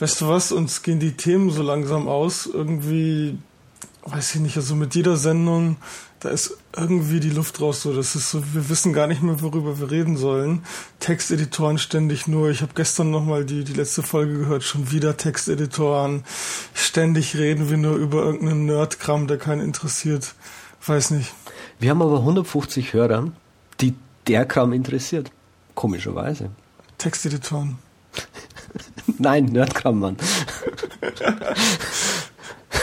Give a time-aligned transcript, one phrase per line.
[0.00, 2.46] weißt du was, uns gehen die Themen so langsam aus.
[2.46, 3.38] Irgendwie,
[4.04, 5.76] weiß ich nicht, also mit jeder Sendung,
[6.20, 7.82] da ist irgendwie die Luft raus.
[7.82, 10.64] So, das ist so, wir wissen gar nicht mehr, worüber wir reden sollen.
[11.00, 12.50] Texteditoren ständig nur.
[12.50, 16.24] Ich habe gestern nochmal die, die letzte Folge gehört, schon wieder Texteditoren.
[16.74, 20.34] Ständig reden wir nur über irgendeinen Nerdkram, der keinen interessiert.
[20.86, 21.32] Weiß nicht.
[21.78, 23.32] Wir haben aber 150 Hörer,
[23.80, 23.94] die
[24.26, 25.30] der Kram interessiert.
[25.74, 26.50] Komischerweise.
[26.98, 27.78] Texteditoren.
[29.20, 30.16] Nein, Nerdkram, Mann.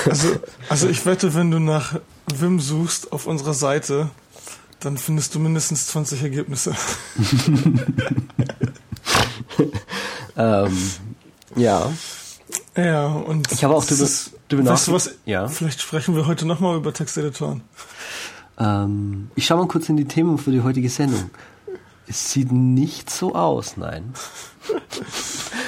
[0.06, 0.36] also,
[0.70, 4.12] also ich wette, wenn du nach Wim suchst auf unserer Seite,
[4.80, 6.76] dann findest du mindestens 20 Ergebnisse.
[10.38, 10.78] ähm,
[11.56, 11.92] ja.
[12.76, 15.16] Ja, und ich habe auch ist, drüber weißt du was?
[15.26, 15.48] Ja.
[15.48, 17.62] Vielleicht sprechen wir heute nochmal über Texteditoren.
[18.60, 21.32] Ähm, ich schaue mal kurz in die Themen für die heutige Sendung.
[22.10, 24.14] Es sieht nicht so aus, nein.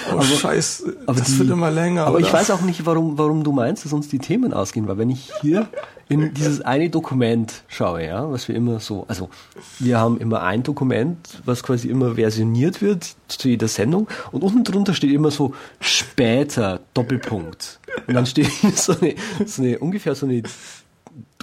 [0.09, 2.05] Oh, aber, Scheiß, aber das die, wird immer länger.
[2.05, 2.25] Aber oder?
[2.25, 5.09] ich weiß auch nicht, warum, warum du meinst, dass uns die Themen ausgehen, weil wenn
[5.09, 5.67] ich hier
[6.10, 9.29] in dieses eine Dokument schaue, ja, was wir immer so, also
[9.77, 14.63] wir haben immer ein Dokument, was quasi immer versioniert wird zu jeder Sendung und unten
[14.63, 17.79] drunter steht immer so später Doppelpunkt.
[18.07, 20.43] Und dann steht so eine, so eine ungefähr so eine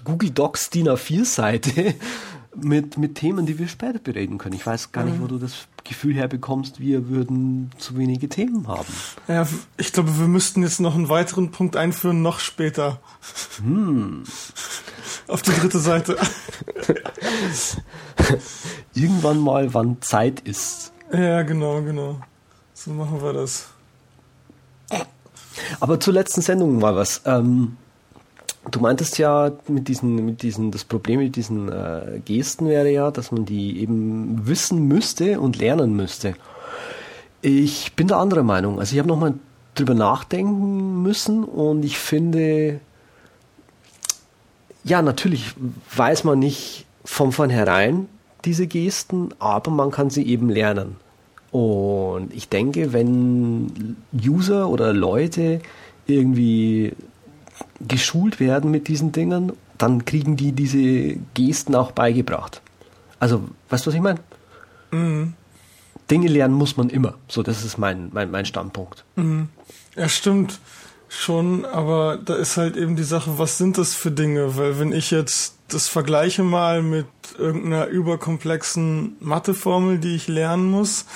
[0.04, 1.94] Google Docs DIN A4 Seite
[2.62, 4.54] mit, mit Themen, die wir später bereden können.
[4.54, 5.28] Ich weiß gar nicht, wo mhm.
[5.28, 8.92] du das Gefühl herbekommst, wir würden zu wenige Themen haben.
[9.28, 13.00] Ja, ich glaube, wir müssten jetzt noch einen weiteren Punkt einführen, noch später.
[13.58, 14.24] Hm.
[15.28, 16.16] Auf die dritte Seite.
[18.94, 20.92] Irgendwann mal, wann Zeit ist.
[21.12, 22.20] Ja, genau, genau.
[22.74, 23.68] So machen wir das.
[25.80, 27.22] Aber zur letzten Sendung mal was.
[27.24, 27.76] Ähm,
[28.70, 33.10] Du meintest ja mit diesen, mit diesen, das Problem mit diesen äh, Gesten wäre ja,
[33.10, 36.34] dass man die eben wissen müsste und lernen müsste.
[37.42, 38.80] Ich bin der anderer Meinung.
[38.80, 39.34] Also ich habe nochmal
[39.74, 42.80] drüber nachdenken müssen und ich finde,
[44.84, 45.54] ja, natürlich
[45.94, 48.08] weiß man nicht von vornherein
[48.44, 50.96] diese Gesten, aber man kann sie eben lernen.
[51.50, 55.60] Und ich denke, wenn User oder Leute
[56.06, 56.92] irgendwie
[57.80, 62.62] geschult werden mit diesen Dingen, dann kriegen die diese Gesten auch beigebracht.
[63.18, 64.20] Also, weißt du, was ich meine?
[64.90, 65.34] Mhm.
[66.10, 67.14] Dinge lernen muss man immer.
[67.28, 69.04] So, das ist mein, mein, mein Standpunkt.
[69.16, 69.48] Mhm.
[69.96, 70.60] Ja, stimmt
[71.08, 74.56] schon, aber da ist halt eben die Sache, was sind das für Dinge?
[74.56, 77.06] Weil wenn ich jetzt das vergleiche mal mit
[77.38, 81.06] irgendeiner überkomplexen Matheformel, die ich lernen muss,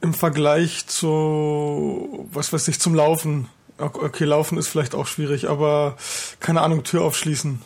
[0.00, 5.96] im Vergleich zu, was weiß ich, zum Laufen, Okay, laufen ist vielleicht auch schwierig, aber
[6.40, 7.62] keine Ahnung, Tür aufschließen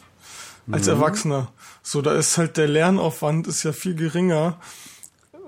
[0.71, 0.93] als mhm.
[0.93, 1.49] Erwachsener.
[1.83, 4.59] So, da ist halt der Lernaufwand ist ja viel geringer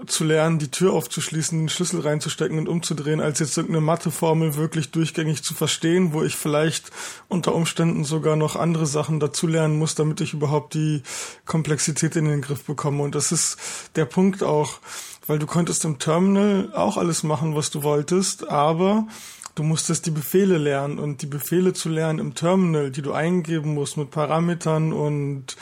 [0.06, 4.90] zu lernen, die Tür aufzuschließen, den Schlüssel reinzustecken und umzudrehen, als jetzt irgendeine Matheformel wirklich
[4.90, 6.90] durchgängig zu verstehen, wo ich vielleicht
[7.28, 11.02] unter Umständen sogar noch andere Sachen dazu lernen muss, damit ich überhaupt die
[11.46, 13.02] Komplexität in den Griff bekomme.
[13.02, 13.56] Und das ist
[13.96, 14.78] der Punkt auch,
[15.26, 19.06] weil du konntest im Terminal auch alles machen, was du wolltest, aber
[19.54, 23.74] du musstest die Befehle lernen und die Befehle zu lernen im Terminal, die du eingeben
[23.74, 25.56] musst mit Parametern und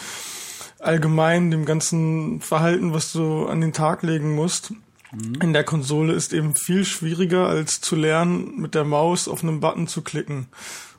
[0.79, 4.73] allgemein dem ganzen Verhalten, was du an den Tag legen musst.
[5.13, 5.35] Mhm.
[5.41, 9.61] In der Konsole ist eben viel schwieriger als zu lernen, mit der Maus auf einen
[9.61, 10.49] Button zu klicken.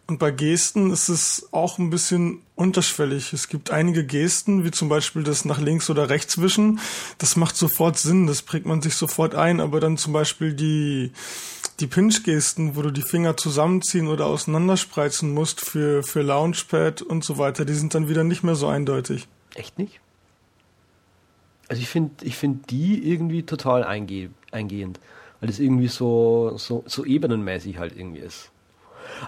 [0.06, 3.32] Und bei Gesten ist es auch ein bisschen unterschwellig.
[3.32, 6.80] Es gibt einige Gesten, wie zum Beispiel das nach links oder rechts wischen.
[7.20, 9.62] Das macht sofort Sinn, das prägt man sich sofort ein.
[9.62, 11.14] Aber dann zum Beispiel die,
[11.80, 17.38] die Pinch-Gesten, wo du die Finger zusammenziehen oder auseinanderspreizen musst für, für Launchpad und so
[17.38, 19.28] weiter, die sind dann wieder nicht mehr so eindeutig.
[19.56, 20.02] Echt nicht?
[21.70, 25.00] Also ich finde ich find die irgendwie total einge eingehend,
[25.40, 28.52] weil das irgendwie so, so, so ebenenmäßig halt irgendwie ist.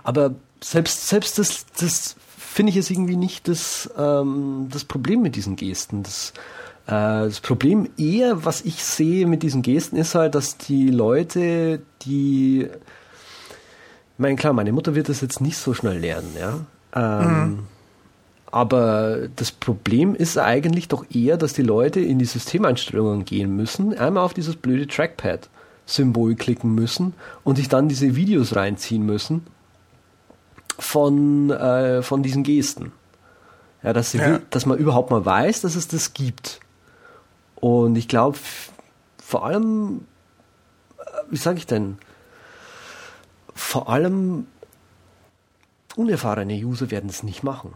[0.03, 2.15] Aber selbst, selbst das, das
[2.55, 6.03] finde ich jetzt irgendwie nicht das, ähm, das Problem mit diesen Gesten.
[6.03, 6.31] Das,
[6.87, 11.81] äh, das Problem eher, was ich sehe mit diesen Gesten, ist halt, dass die Leute,
[12.03, 16.59] die, ich meine, klar, meine Mutter wird das jetzt nicht so schnell lernen, ja.
[16.95, 17.59] Ähm, mhm.
[18.45, 23.97] Aber das Problem ist eigentlich doch eher, dass die Leute in die Systemeinstellungen gehen müssen,
[23.97, 29.45] einmal auf dieses blöde Trackpad-Symbol klicken müssen und sich dann diese Videos reinziehen müssen
[30.77, 32.91] von, äh, von diesen Gesten.
[33.83, 34.39] Ja, dass, sie, ja.
[34.49, 36.59] dass man überhaupt mal weiß, dass es das gibt.
[37.55, 38.37] Und ich glaube,
[39.23, 40.05] vor allem,
[40.97, 41.97] äh, wie sage ich denn,
[43.53, 44.47] vor allem
[45.95, 47.73] unerfahrene User werden es nicht machen.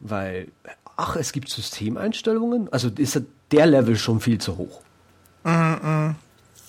[0.00, 0.48] Weil,
[0.96, 3.20] ach, es gibt Systemeinstellungen, also ist
[3.52, 4.80] der Level schon viel zu hoch.
[5.44, 6.14] Mm -mm.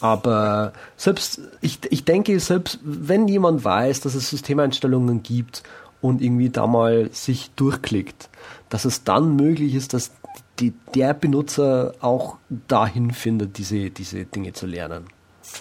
[0.03, 5.63] Aber selbst, ich, ich denke, selbst wenn jemand weiß, dass es Systemeinstellungen gibt
[6.01, 8.29] und irgendwie da mal sich durchklickt,
[8.67, 10.11] dass es dann möglich ist, dass
[10.59, 12.35] die, der Benutzer auch
[12.67, 15.05] dahin findet, diese, diese Dinge zu lernen.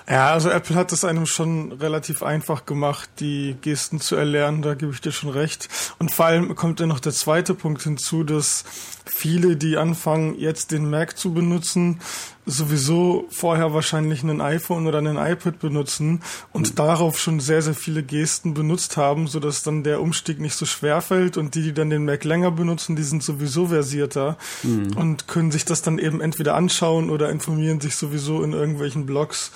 [0.08, 4.74] Ja, also Apple hat es einem schon relativ einfach gemacht, die Gesten zu erlernen, da
[4.74, 5.68] gebe ich dir schon recht.
[5.98, 8.64] Und vor allem kommt ja noch der zweite Punkt hinzu, dass
[9.04, 12.00] viele, die anfangen, jetzt den Mac zu benutzen,
[12.44, 16.22] sowieso vorher wahrscheinlich ein iPhone oder ein iPad benutzen
[16.52, 16.74] und mhm.
[16.74, 21.00] darauf schon sehr, sehr viele Gesten benutzt haben, sodass dann der Umstieg nicht so schwer
[21.00, 24.96] fällt und die, die dann den Mac länger benutzen, die sind sowieso versierter mhm.
[24.96, 29.52] und können sich das dann eben entweder anschauen oder informieren sich sowieso in irgendwelchen Blogs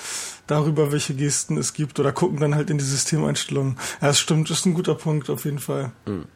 [0.47, 3.79] darüber, welche Gesten es gibt oder gucken dann halt in die Systemeinstellungen.
[4.01, 5.91] Ja, das stimmt, ist ein guter Punkt auf jeden Fall.
[6.07, 6.27] Mhm.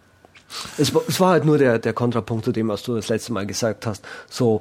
[0.79, 3.47] Es, es war halt nur der, der Kontrapunkt zu dem, was du das letzte Mal
[3.47, 4.05] gesagt hast.
[4.29, 4.61] So,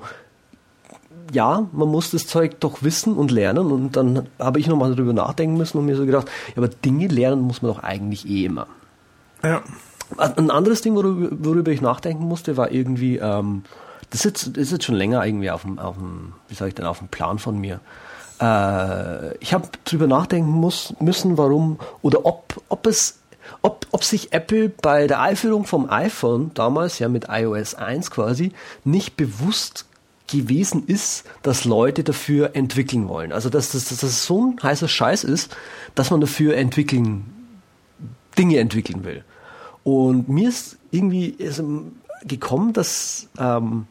[1.32, 5.14] ja, man muss das Zeug doch wissen und lernen und dann habe ich nochmal darüber
[5.14, 8.46] nachdenken müssen und mir so gedacht, ja, aber Dinge lernen muss man doch eigentlich eh
[8.46, 8.68] immer.
[9.44, 9.62] Ja.
[10.18, 13.64] Ein anderes Ding, worüber, worüber ich nachdenken musste, war irgendwie, ähm,
[14.10, 16.70] das, ist jetzt, das ist jetzt schon länger irgendwie auf dem, auf dem, wie sage
[16.70, 17.80] ich denn, auf dem Plan von mir.
[18.42, 23.20] Äh, ich habe darüber nachdenken muss, müssen, warum oder ob, ob es
[23.62, 28.52] ob, ob sich Apple bei der Einführung vom iPhone damals, ja mit iOS 1 quasi,
[28.84, 29.86] nicht bewusst
[30.32, 33.32] gewesen ist, dass Leute dafür entwickeln wollen.
[33.32, 35.56] Also dass das, dass das so ein heißer Scheiß ist,
[35.96, 37.26] dass man dafür entwickeln,
[38.38, 39.24] Dinge entwickeln will.
[39.84, 41.36] Und mir ist irgendwie
[42.24, 43.88] gekommen, dass, ähm,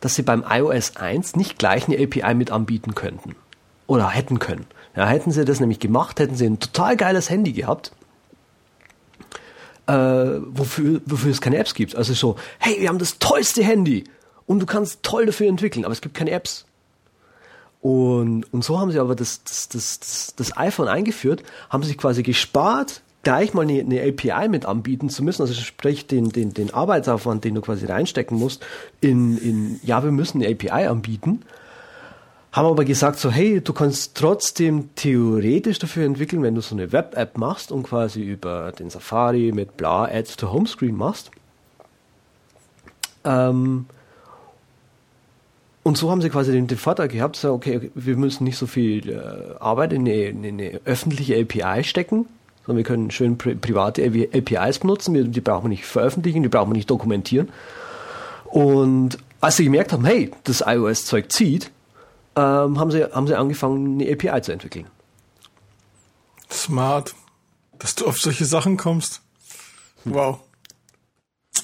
[0.00, 3.36] dass sie beim iOS 1 nicht gleich eine API mit anbieten könnten.
[3.86, 4.66] Oder hätten können.
[4.96, 7.92] Ja, hätten sie das nämlich gemacht, hätten sie ein total geiles Handy gehabt,
[9.86, 11.96] äh, wofür, wofür es keine Apps gibt.
[11.96, 14.04] Also so, hey, wir haben das tollste Handy
[14.46, 16.66] und du kannst toll dafür entwickeln, aber es gibt keine Apps.
[17.80, 22.22] Und, und so haben sie aber das, das, das, das, iPhone eingeführt, haben sich quasi
[22.22, 26.72] gespart, gleich mal eine, eine API mit anbieten zu müssen, also sprich den, den, den
[26.72, 28.64] Arbeitsaufwand, den du quasi reinstecken musst,
[29.00, 31.42] in, in ja, wir müssen eine API anbieten,
[32.52, 36.92] haben aber gesagt so, hey, du kannst trotzdem theoretisch dafür entwickeln, wenn du so eine
[36.92, 41.32] Web-App machst und quasi über den Safari mit bla Ads to Homescreen machst,
[43.24, 43.86] ähm,
[45.82, 49.10] und so haben sie quasi den, Vorteil gehabt, so, okay, wir müssen nicht so viel
[49.10, 52.26] äh, Arbeit in eine, in eine, öffentliche API stecken,
[52.64, 56.48] sondern wir können schön pri private APIs benutzen, wir, die brauchen wir nicht veröffentlichen, die
[56.48, 57.50] brauchen wir nicht dokumentieren.
[58.44, 61.72] Und als sie gemerkt haben, hey, das iOS-Zeug zieht,
[62.36, 64.86] ähm, haben, sie, haben sie angefangen, eine API zu entwickeln.
[66.48, 67.14] Smart,
[67.78, 69.20] dass du auf solche Sachen kommst.
[70.04, 70.40] Wow.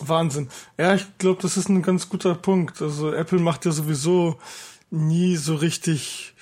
[0.00, 0.48] Wahnsinn.
[0.78, 2.82] Ja, ich glaube, das ist ein ganz guter Punkt.
[2.82, 4.38] Also Apple macht ja sowieso
[4.90, 6.34] nie so richtig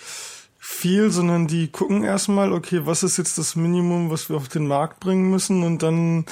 [0.59, 4.67] viel, sondern die gucken erstmal, okay, was ist jetzt das Minimum, was wir auf den
[4.67, 6.27] Markt bringen müssen und dann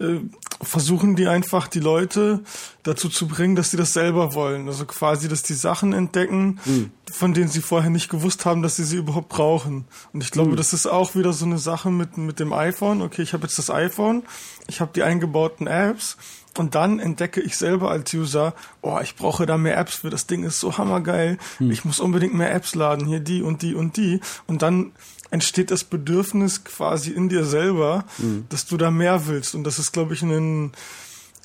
[0.00, 0.20] äh,
[0.62, 2.40] versuchen die einfach die Leute
[2.82, 4.66] dazu zu bringen, dass sie das selber wollen.
[4.68, 6.90] Also quasi, dass die Sachen entdecken, mhm.
[7.12, 9.84] von denen sie vorher nicht gewusst haben, dass sie sie überhaupt brauchen.
[10.12, 10.56] Und ich glaube, mhm.
[10.56, 13.02] das ist auch wieder so eine Sache mit, mit dem iPhone.
[13.02, 14.22] Okay, ich habe jetzt das iPhone,
[14.68, 16.16] ich habe die eingebauten Apps
[16.58, 20.26] und dann entdecke ich selber als User, oh, ich brauche da mehr Apps für, das
[20.26, 21.70] Ding ist so hammergeil, mhm.
[21.70, 24.20] ich muss unbedingt mehr Apps laden, hier die und die und die.
[24.46, 24.92] Und dann
[25.30, 28.46] entsteht das Bedürfnis quasi in dir selber, mhm.
[28.48, 29.54] dass du da mehr willst.
[29.54, 30.72] Und das ist, glaube ich, ein,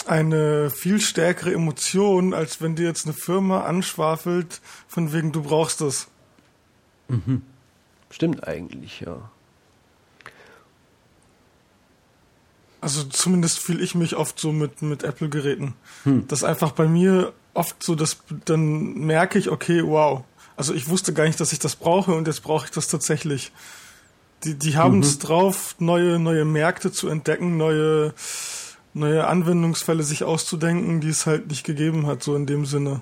[0.05, 5.81] eine viel stärkere Emotion, als wenn dir jetzt eine Firma anschwafelt, von wegen du brauchst
[5.81, 6.07] das.
[7.07, 7.41] Mhm.
[8.09, 9.31] Stimmt eigentlich, ja.
[12.81, 15.75] Also zumindest fühle ich mich oft so mit, mit Apple-Geräten.
[16.03, 16.27] Hm.
[16.27, 20.23] Das einfach bei mir oft so, dass dann merke ich, okay, wow,
[20.57, 23.51] also ich wusste gar nicht, dass ich das brauche und jetzt brauche ich das tatsächlich.
[24.43, 25.19] Die, die haben es mhm.
[25.19, 28.13] drauf, neue, neue Märkte zu entdecken, neue,
[28.93, 33.01] neue Anwendungsfälle sich auszudenken, die es halt nicht gegeben hat, so in dem Sinne.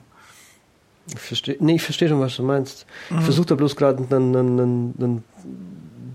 [1.07, 2.85] Ich verstehe, nee, ich verstehe schon, was du meinst.
[3.09, 3.19] Mhm.
[3.19, 5.23] Ich versuche da bloß gerade einen, einen, einen, einen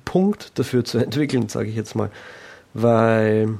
[0.04, 2.10] Punkt dafür zu entwickeln, sage ich jetzt mal.
[2.74, 3.58] Weil,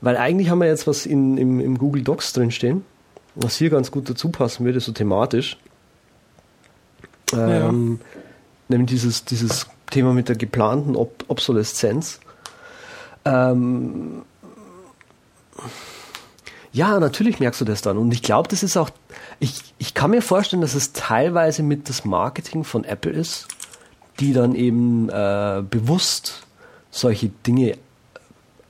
[0.00, 2.84] weil eigentlich haben wir jetzt was in, im, im Google Docs drinstehen,
[3.34, 5.58] was hier ganz gut dazu passen würde, so thematisch.
[7.32, 8.16] Ähm, ja.
[8.68, 12.20] Nämlich dieses, dieses Thema mit der geplanten Ob Obsoleszenz.
[13.24, 14.22] Ähm,
[16.72, 17.98] ja, natürlich merkst du das dann.
[17.98, 18.90] Und ich glaube, das ist auch,
[19.40, 23.48] ich, ich kann mir vorstellen, dass es teilweise mit das Marketing von Apple ist,
[24.20, 26.46] die dann eben äh, bewusst
[26.90, 27.76] solche Dinge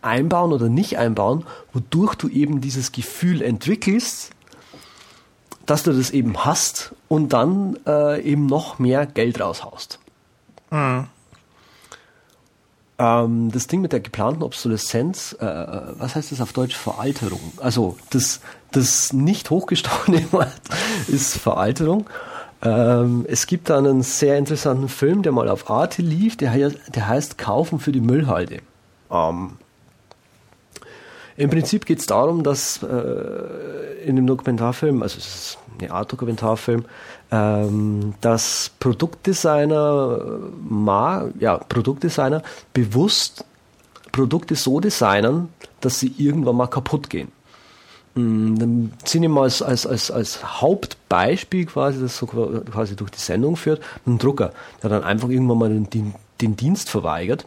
[0.03, 4.31] einbauen oder nicht einbauen, wodurch du eben dieses Gefühl entwickelst,
[5.67, 9.99] dass du das eben hast und dann äh, eben noch mehr Geld raushaust.
[10.71, 11.07] Mhm.
[12.99, 16.77] Ähm, das Ding mit der geplanten Obsoleszenz, äh, was heißt das auf Deutsch?
[16.77, 17.53] Veralterung.
[17.59, 18.41] Also das,
[18.73, 20.61] das nicht hochgestochene Wort
[21.09, 22.07] ist Veralterung.
[22.63, 27.09] Ähm, es gibt da einen sehr interessanten Film, der mal auf Arte lief, der, der
[27.09, 28.59] heißt Kaufen für die Müllhalde.
[29.11, 29.53] Ähm,
[31.37, 36.13] Im Prinzip geht es darum, dass äh, in dem Dokumentarfilm, also es ist eine Art
[36.13, 36.85] Dokumentarfilm,
[37.31, 40.21] ähm, dass Produktdesigner,
[40.69, 42.43] mal, ja, Produktdesigner
[42.75, 43.45] bewusst
[44.13, 45.49] Produkte so designen,
[45.81, 47.33] dass sie irgendwann mal kaputt gehen.
[48.15, 53.11] Mm, dann ziehen wir mal als, als, als, als Hauptbeispiel quasi, das so quasi durch
[53.11, 54.53] die Sendung führt, einen Drucker,
[54.83, 57.47] der dann einfach irgendwann mal den, den, den Dienst verweigert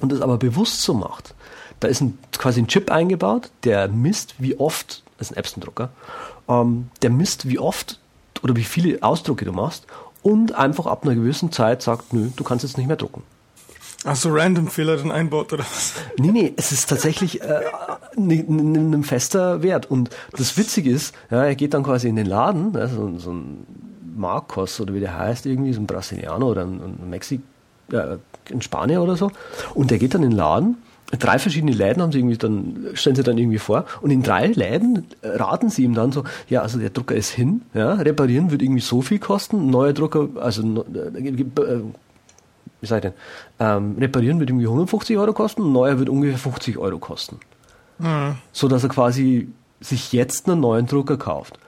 [0.00, 1.34] und das aber bewusst so macht.
[1.80, 5.90] Da ist ein, quasi ein Chip eingebaut, der misst, wie oft, das ist ein Epson-Drucker,
[6.48, 8.00] ähm, der misst, wie oft
[8.42, 9.86] oder wie viele Ausdrucke du machst
[10.22, 13.22] und einfach ab einer gewissen Zeit sagt, nö, du kannst jetzt nicht mehr drucken.
[14.04, 15.94] Ach so, Random-Fehler dann einbaut oder was?
[16.18, 17.62] Nee, nee, es ist tatsächlich äh,
[18.16, 19.90] ein fester Wert.
[19.90, 23.66] Und das Witzige ist, ja, er geht dann quasi in den Laden, ja, so, ein
[24.14, 27.40] Marcos oder wie der heißt, irgendwie, so ein Brasilianer oder ein, ein Mexik,
[27.90, 28.16] äh,
[28.52, 29.30] ein Spanier oder so.
[29.74, 30.76] Und der geht dann in den Laden
[31.18, 33.84] drei verschiedene Läden haben sie irgendwie dann, stellen sie dann irgendwie vor.
[34.00, 37.62] Und in drei Läden raten sie ihm dann so, ja, also der Drucker ist hin,
[37.74, 41.82] ja, reparieren wird irgendwie so viel kosten, neuer Drucker, also äh, äh
[42.84, 43.14] wie sag ich denn,
[43.58, 47.40] ähm, reparieren wird irgendwie 150 Euro kosten, neuer wird ungefähr 50 Euro kosten.
[47.98, 48.36] Mhm.
[48.52, 49.48] So dass er quasi
[49.80, 51.58] sich jetzt einen neuen Drucker kauft.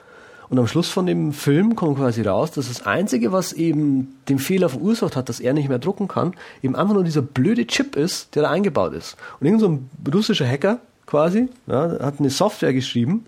[0.49, 4.39] Und am Schluss von dem Film kommt quasi raus, dass das Einzige, was eben den
[4.39, 6.33] Fehler verursacht hat, dass er nicht mehr drucken kann,
[6.63, 9.17] eben einfach nur dieser blöde Chip ist, der da eingebaut ist.
[9.39, 13.25] Und irgend so ein russischer Hacker quasi ja, hat eine Software geschrieben,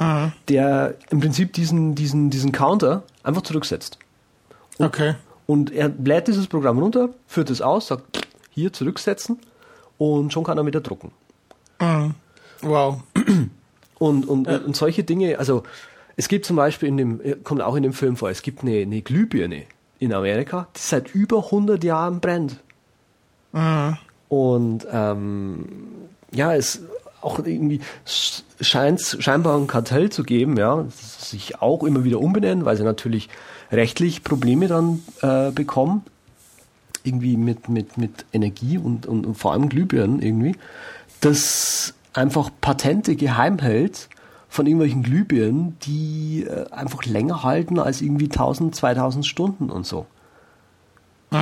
[0.00, 0.32] mhm.
[0.48, 3.98] der im Prinzip diesen, diesen, diesen Counter einfach zurücksetzt.
[4.78, 5.14] Und okay.
[5.48, 9.38] Und er lädt dieses Programm runter, führt es aus, sagt hier zurücksetzen
[9.96, 11.10] und schon kann er wieder drucken.
[11.80, 12.14] Mhm.
[12.60, 13.02] Wow.
[13.98, 14.58] Und, und, ja.
[14.58, 15.62] und solche Dinge, also
[16.16, 18.82] es gibt zum Beispiel in dem, kommt auch in dem Film vor, es gibt eine,
[18.82, 19.64] eine Glühbirne
[19.98, 22.58] in Amerika, die seit über 100 Jahren brennt.
[23.52, 23.96] Mhm.
[24.28, 25.64] Und ähm,
[26.30, 26.82] ja, es
[27.28, 27.80] auch irgendwie
[28.60, 33.28] scheint scheinbar ein Kartell zu geben, ja, sich auch immer wieder umbenennen, weil sie natürlich
[33.70, 36.02] rechtlich Probleme dann äh, bekommen,
[37.04, 40.56] irgendwie mit, mit, mit Energie und, und, und vor allem Glühbirnen irgendwie,
[41.20, 44.08] das einfach Patente geheim hält
[44.48, 50.06] von irgendwelchen Glühbirnen, die äh, einfach länger halten als irgendwie 1000, 2000 Stunden und so.
[51.30, 51.36] Mm,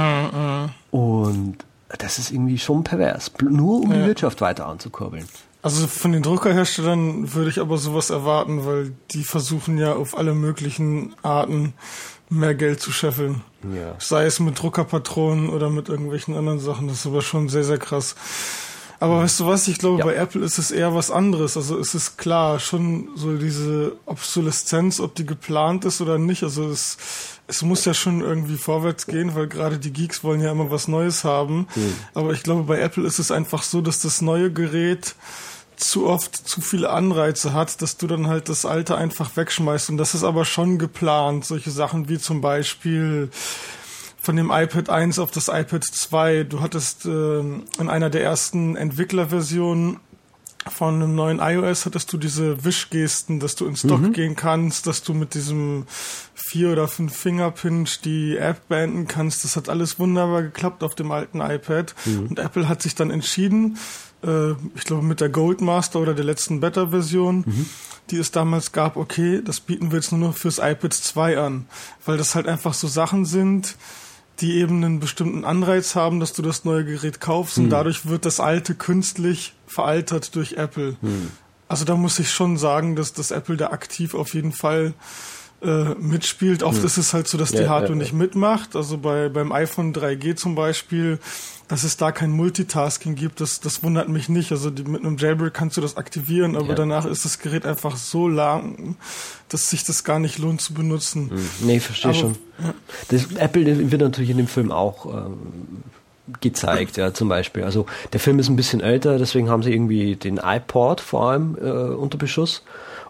[0.91, 1.57] Und
[1.99, 3.99] das ist irgendwie schon pervers, nur um ja.
[3.99, 5.27] die Wirtschaft weiter anzukurbeln.
[5.63, 10.35] Also von den Druckerherstellern würde ich aber sowas erwarten, weil die versuchen ja auf alle
[10.35, 11.75] möglichen Arten
[12.29, 13.43] mehr Geld zu scheffeln.
[13.75, 13.95] Ja.
[13.99, 16.89] Sei es mit Druckerpatronen oder mit irgendwelchen anderen Sachen.
[16.89, 18.15] Das ist aber schon sehr, sehr krass.
[18.99, 19.23] Aber mhm.
[19.25, 19.69] weißt du was?
[19.69, 20.05] Ich glaube, ja.
[20.05, 21.57] bei Apple ist es eher was anderes.
[21.57, 26.43] Also es ist klar, schon so diese Obsoleszenz, ob die geplant ist oder nicht.
[26.43, 26.97] Also es,
[27.49, 30.89] es muss ja schon irgendwie vorwärts gehen, weil gerade die Geeks wollen ja immer was
[30.89, 31.69] Neues haben.
[31.75, 31.95] Mhm.
[32.15, 35.15] Aber ich glaube, bei Apple ist es einfach so, dass das neue Gerät
[35.77, 39.91] zu oft zu viele Anreize hat, dass du dann halt das alte einfach wegschmeißt.
[39.91, 41.45] Und das ist aber schon geplant.
[41.45, 43.31] Solche Sachen wie zum Beispiel
[44.19, 46.45] von dem iPad 1 auf das iPad 2.
[46.45, 50.01] Du hattest äh, in einer der ersten Entwicklerversionen
[50.71, 54.13] von einem neuen iOS hattest du diese Wischgesten, dass du ins Dock mhm.
[54.13, 55.87] gehen kannst, dass du mit diesem
[56.35, 59.45] vier oder fünf Fingerpinch die App beenden kannst.
[59.45, 61.95] Das hat alles wunderbar geklappt auf dem alten iPad.
[62.05, 62.27] Mhm.
[62.29, 63.79] Und Apple hat sich dann entschieden,
[64.25, 67.67] äh, ich glaube mit der Goldmaster oder der letzten Beta-Version, mhm.
[68.11, 71.67] die es damals gab, okay, das bieten wir jetzt nur noch fürs iPad 2 an,
[72.05, 73.77] weil das halt einfach so Sachen sind,
[74.41, 77.65] die eben einen bestimmten Anreiz haben, dass du das neue Gerät kaufst mhm.
[77.65, 80.97] und dadurch wird das alte künstlich veraltert durch Apple.
[81.01, 81.31] Mhm.
[81.69, 84.95] Also da muss ich schon sagen, dass das Apple da aktiv auf jeden Fall
[85.63, 86.63] äh, mitspielt.
[86.63, 86.87] Oft mhm.
[86.87, 88.03] ist es halt so, dass ja, die Hardware ja, ja.
[88.03, 88.77] nicht mitmacht.
[88.77, 91.19] Also bei beim iPhone 3G zum Beispiel
[91.69, 94.53] dass es da kein Multitasking gibt, das, das wundert mich nicht.
[94.53, 96.75] Also die, mit einem Jailbreak kannst du das aktivieren, aber ja.
[96.75, 98.97] danach ist das Gerät einfach so lang,
[99.49, 101.31] dass sich das gar nicht lohnt zu benutzen.
[101.33, 101.67] Mhm.
[101.67, 102.37] Nee, verstehe schon.
[102.63, 102.75] Ja.
[103.09, 105.83] Das, Apple wird natürlich in dem Film auch ähm,
[106.41, 107.65] gezeigt, ja, zum Beispiel.
[107.65, 111.57] Also der Film ist ein bisschen älter, deswegen haben sie irgendwie den iPod vor allem
[111.61, 112.63] äh, unter Beschuss.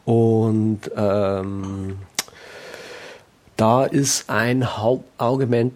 [0.07, 1.99] Und ähm,
[3.57, 5.73] da ist ein Hauptargument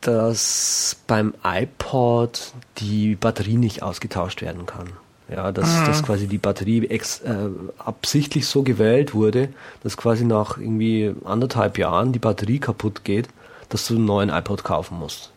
[0.00, 4.88] dass beim iPod die Batterie nicht ausgetauscht werden kann.
[5.28, 5.86] Ja, dass, mhm.
[5.86, 9.50] dass quasi die Batterie ex, äh, absichtlich so gewählt wurde,
[9.84, 13.28] dass quasi nach irgendwie anderthalb Jahren die Batterie kaputt geht,
[13.68, 15.30] dass du einen neuen iPod kaufen musst.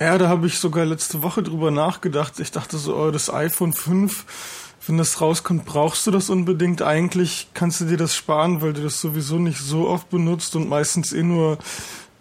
[0.00, 2.40] Ja, da habe ich sogar letzte Woche drüber nachgedacht.
[2.40, 6.82] Ich dachte so, oh, das iPhone 5, wenn das rauskommt, brauchst du das unbedingt.
[6.82, 10.68] Eigentlich kannst du dir das sparen, weil du das sowieso nicht so oft benutzt und
[10.68, 11.58] meistens eh nur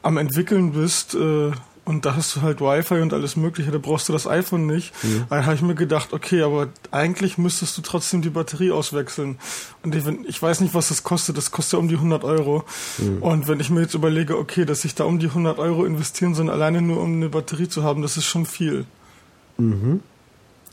[0.02, 1.16] am entwickeln bist.
[1.16, 1.52] Äh,
[1.88, 4.92] und da hast du halt Wi-Fi und alles Mögliche, da brauchst du das iPhone nicht.
[5.04, 5.26] Mhm.
[5.30, 9.38] Da habe ich mir gedacht, okay, aber eigentlich müsstest du trotzdem die Batterie auswechseln.
[9.84, 11.38] Und ich, ich weiß nicht, was das kostet.
[11.38, 12.66] Das kostet ja um die 100 Euro.
[12.98, 13.24] Mhm.
[13.24, 16.36] Und wenn ich mir jetzt überlege, okay, dass ich da um die 100 Euro investieren
[16.36, 18.86] soll, alleine nur um eine Batterie zu haben, das ist schon viel.
[19.58, 20.02] Mhm.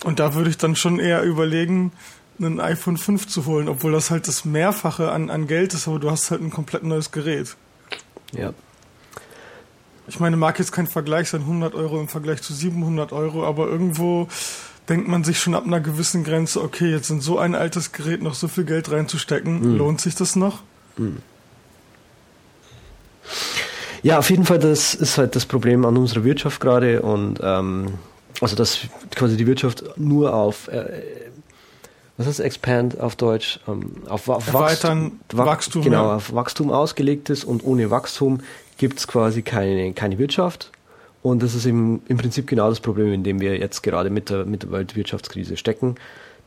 [0.03, 1.93] Und da würde ich dann schon eher überlegen,
[2.41, 6.01] ein iPhone 5 zu holen, obwohl das halt das Mehrfache an, an Geld ist, aber
[6.01, 7.55] du hast halt ein komplett neues Gerät.
[8.33, 8.53] Ja.
[10.07, 13.69] Ich meine, mag jetzt kein Vergleich sein, 100 Euro im Vergleich zu 700 Euro, aber
[13.69, 14.29] irgendwo
[14.89, 18.23] denkt man sich schon ab einer gewissen Grenze, okay, jetzt in so ein altes Gerät
[18.23, 19.79] noch so viel Geld reinzustecken, mhm.
[19.79, 20.63] lohnt sich das noch?
[20.97, 21.19] Mhm.
[24.03, 27.95] Ja, auf jeden Fall, das ist halt das Problem an unserer Wirtschaft gerade und ähm,
[28.43, 28.81] also dass
[29.15, 31.01] quasi die Wirtschaft nur auf äh,
[32.17, 33.59] was ist Expand auf Deutsch?
[33.67, 36.17] Ähm, auf, auf Wachstum, Wachstum, genau, ja.
[36.17, 38.41] auf Wachstum ausgelegt ist und ohne Wachstum
[38.79, 40.71] gibt es quasi keine, keine Wirtschaft.
[41.23, 44.29] Und das ist im, im Prinzip genau das Problem, in dem wir jetzt gerade mit
[44.29, 45.95] der, mit der Weltwirtschaftskrise stecken,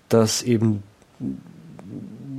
[0.08, 0.84] dass eben,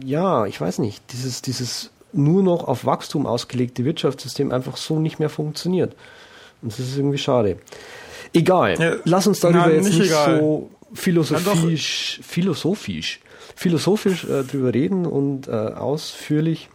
[0.05, 5.19] ja, ich weiß nicht, dieses, dieses nur noch auf Wachstum ausgelegte Wirtschaftssystem einfach so nicht
[5.19, 5.95] mehr funktioniert.
[6.63, 7.59] Und das ist irgendwie schade.
[8.33, 13.21] Egal, ja, lass uns darüber na, jetzt nicht, nicht so philosophisch, philosophisch,
[13.57, 16.69] philosophisch äh, drüber reden und äh, ausführlich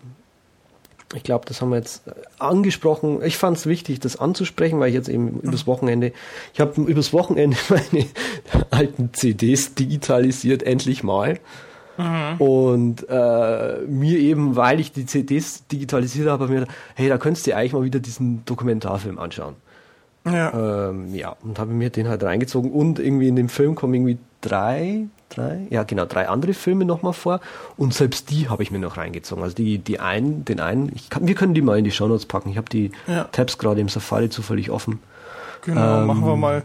[1.16, 2.04] ich glaube, das haben wir jetzt
[2.40, 3.22] angesprochen.
[3.24, 6.14] Ich fand es wichtig, das anzusprechen, weil ich jetzt eben übers Wochenende,
[6.54, 8.06] ich habe übers Wochenende meine
[8.72, 11.40] alten CDs digitalisiert, endlich mal.
[11.98, 12.42] Mhm.
[12.42, 17.56] Und äh, mir eben, weil ich die CDs digitalisiert habe, mir, hey, da könntest du
[17.56, 19.56] eigentlich mal wieder diesen Dokumentarfilm anschauen.
[20.26, 20.90] Ja.
[20.90, 24.18] Ähm, ja, und habe mir den halt reingezogen und irgendwie in dem Film kommen irgendwie
[24.42, 27.40] drei, drei, ja genau, drei andere Filme nochmal vor
[27.78, 29.44] und selbst die habe ich mir noch reingezogen.
[29.44, 32.26] Also die, die einen, den einen, ich kann, wir können die mal in die Shownotes
[32.26, 32.50] packen.
[32.50, 33.26] Ich habe die ja.
[33.26, 35.00] Tabs gerade im Safari zufällig offen.
[35.64, 36.64] Genau, ähm, machen wir mal.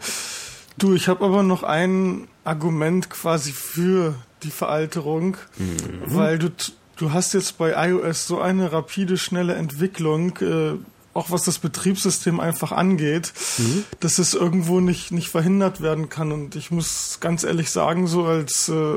[0.77, 6.03] Du, ich habe aber noch ein Argument quasi für die Veralterung, mhm.
[6.05, 6.51] weil du,
[6.97, 10.75] du hast jetzt bei iOS so eine rapide, schnelle Entwicklung, äh,
[11.19, 13.85] auch was das Betriebssystem einfach angeht, mhm.
[14.01, 16.33] dass es irgendwo nicht, nicht verhindert werden kann.
[16.33, 18.97] Und ich muss ganz ehrlich sagen, so als äh,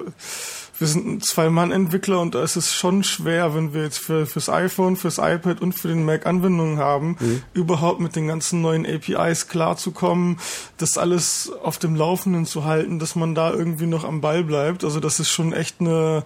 [0.81, 4.49] wir sind ein Zwei-Mann-Entwickler und da ist es schon schwer, wenn wir jetzt für, fürs
[4.49, 7.43] iPhone, fürs iPad und für den Mac Anwendungen haben, mhm.
[7.53, 10.39] überhaupt mit den ganzen neuen APIs klarzukommen,
[10.77, 14.83] das alles auf dem Laufenden zu halten, dass man da irgendwie noch am Ball bleibt.
[14.83, 16.23] Also das ist schon echt eine,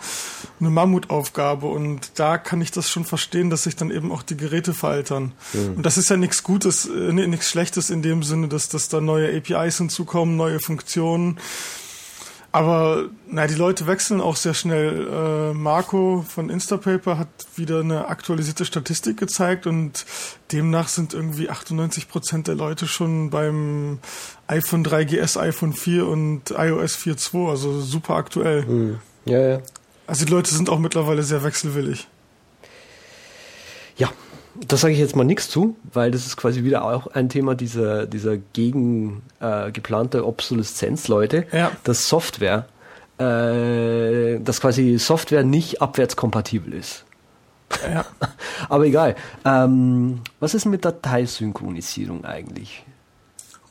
[0.61, 4.37] eine Mammutaufgabe und da kann ich das schon verstehen, dass sich dann eben auch die
[4.37, 5.33] Geräte veraltern.
[5.51, 5.73] Mhm.
[5.77, 9.01] Und das ist ja nichts Gutes, äh, nichts Schlechtes in dem Sinne, dass, dass da
[9.01, 11.39] neue APIs hinzukommen, neue Funktionen.
[12.55, 15.09] Aber na, die Leute wechseln auch sehr schnell.
[15.11, 20.05] Äh, Marco von Instapaper hat wieder eine aktualisierte Statistik gezeigt und
[20.53, 23.99] demnach sind irgendwie 98 Prozent der Leute schon beim
[24.47, 28.65] iPhone 3GS, iPhone 4 und iOS 4.2, also super aktuell.
[28.65, 28.99] Hm.
[29.25, 29.61] Ja, ja.
[30.07, 32.07] Also die Leute sind auch mittlerweile sehr wechselwillig.
[33.97, 34.09] Ja,
[34.67, 37.55] das sage ich jetzt mal nichts zu, weil das ist quasi wieder auch ein Thema
[37.55, 41.71] dieser, dieser gegen äh, geplante Obsoleszenz, Leute, ja.
[41.83, 42.67] dass Software,
[43.17, 47.05] äh, dass quasi Software nicht abwärtskompatibel ist.
[47.91, 48.05] Ja.
[48.69, 49.15] Aber egal.
[49.43, 52.85] Ähm, was ist mit Dateisynchronisierung eigentlich?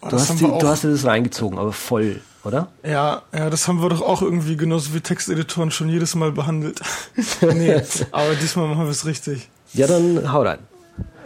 [0.01, 2.69] Oh, du, hast die, du hast dir das reingezogen, aber voll, oder?
[2.83, 6.83] Ja, ja, das haben wir doch auch irgendwie genauso wie Texteditoren schon jedes Mal behandelt.
[7.41, 9.49] nee, aber diesmal machen wir es richtig.
[9.73, 10.59] Ja, dann hau rein.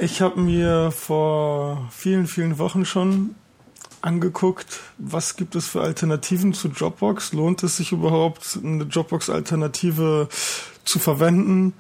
[0.01, 3.35] Ich habe mir vor vielen, vielen Wochen schon
[4.01, 7.33] angeguckt, was gibt es für Alternativen zu Dropbox?
[7.33, 10.29] Lohnt es sich überhaupt, eine Dropbox-Alternative
[10.85, 11.75] zu verwenden?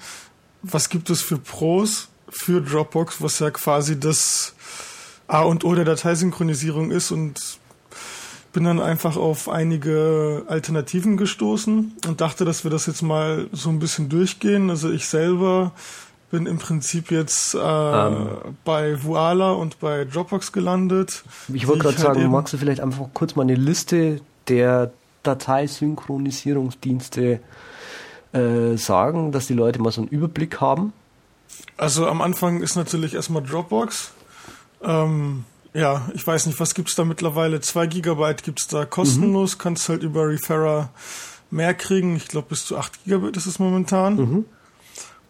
[0.62, 4.54] Was gibt es für Pros für Dropbox, was ja quasi das
[5.28, 7.38] A und O der Dateisynchronisierung ist und
[8.52, 13.68] bin dann einfach auf einige Alternativen gestoßen und dachte, dass wir das jetzt mal so
[13.68, 14.70] ein bisschen durchgehen.
[14.70, 15.72] Also ich selber
[16.30, 18.28] bin im Prinzip jetzt äh, ähm,
[18.64, 21.24] bei Voila und bei Dropbox gelandet.
[21.52, 24.90] Ich wollte gerade halt sagen, magst du vielleicht einfach kurz mal eine Liste der
[25.22, 27.40] Dateisynchronisierungsdienste
[28.32, 30.92] äh, sagen, dass die Leute mal so einen Überblick haben?
[31.76, 34.12] Also am Anfang ist natürlich erstmal Dropbox.
[34.82, 37.60] Ähm, ja, ich weiß nicht, was gibt es da mittlerweile?
[37.60, 39.60] Zwei Gigabyte gibt es da kostenlos, mhm.
[39.60, 40.90] kannst halt über Referrer
[41.50, 42.16] mehr kriegen.
[42.16, 44.16] Ich glaube, bis zu 8 Gigabit ist es momentan.
[44.16, 44.44] Mhm.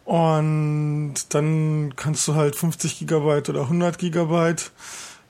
[0.09, 4.71] Und dann kannst du halt 50 Gigabyte oder 100 Gigabyte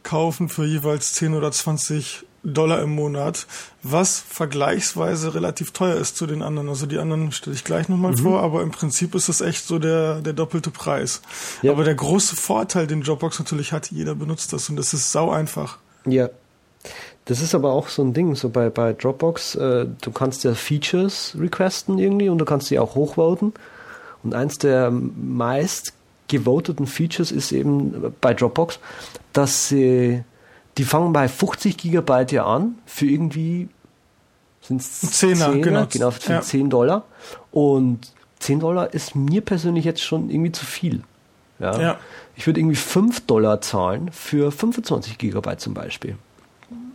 [0.03, 3.45] kaufen für jeweils 10 oder 20 Dollar im Monat,
[3.83, 6.69] was vergleichsweise relativ teuer ist zu den anderen.
[6.69, 8.19] Also die anderen stelle ich gleich nochmal mhm.
[8.19, 11.23] vor, aber im Prinzip ist das echt so der, der doppelte Preis.
[11.61, 11.73] Ja.
[11.73, 15.29] Aber der große Vorteil, den Dropbox natürlich hat, jeder benutzt das und das ist sau
[15.29, 15.77] einfach.
[16.05, 16.29] Ja.
[17.25, 20.53] Das ist aber auch so ein Ding, so bei, bei Dropbox, äh, du kannst ja
[20.53, 23.51] Features requesten irgendwie und du kannst sie auch hochvoten.
[24.23, 25.93] Und eins der meist
[26.27, 28.79] gevoteten Features ist eben bei Dropbox,
[29.34, 30.23] dass sie,
[30.77, 33.69] die fangen bei 50 Gigabyte ja an, für irgendwie
[34.62, 35.88] sind es 10 genau.
[35.89, 36.41] genau, für ja.
[36.41, 37.05] 10 Dollar.
[37.51, 41.03] Und 10 Dollar ist mir persönlich jetzt schon irgendwie zu viel.
[41.60, 41.79] Ja.
[41.79, 41.99] ja.
[42.36, 46.17] Ich würde irgendwie 5 Dollar zahlen für 25 Gigabyte zum Beispiel.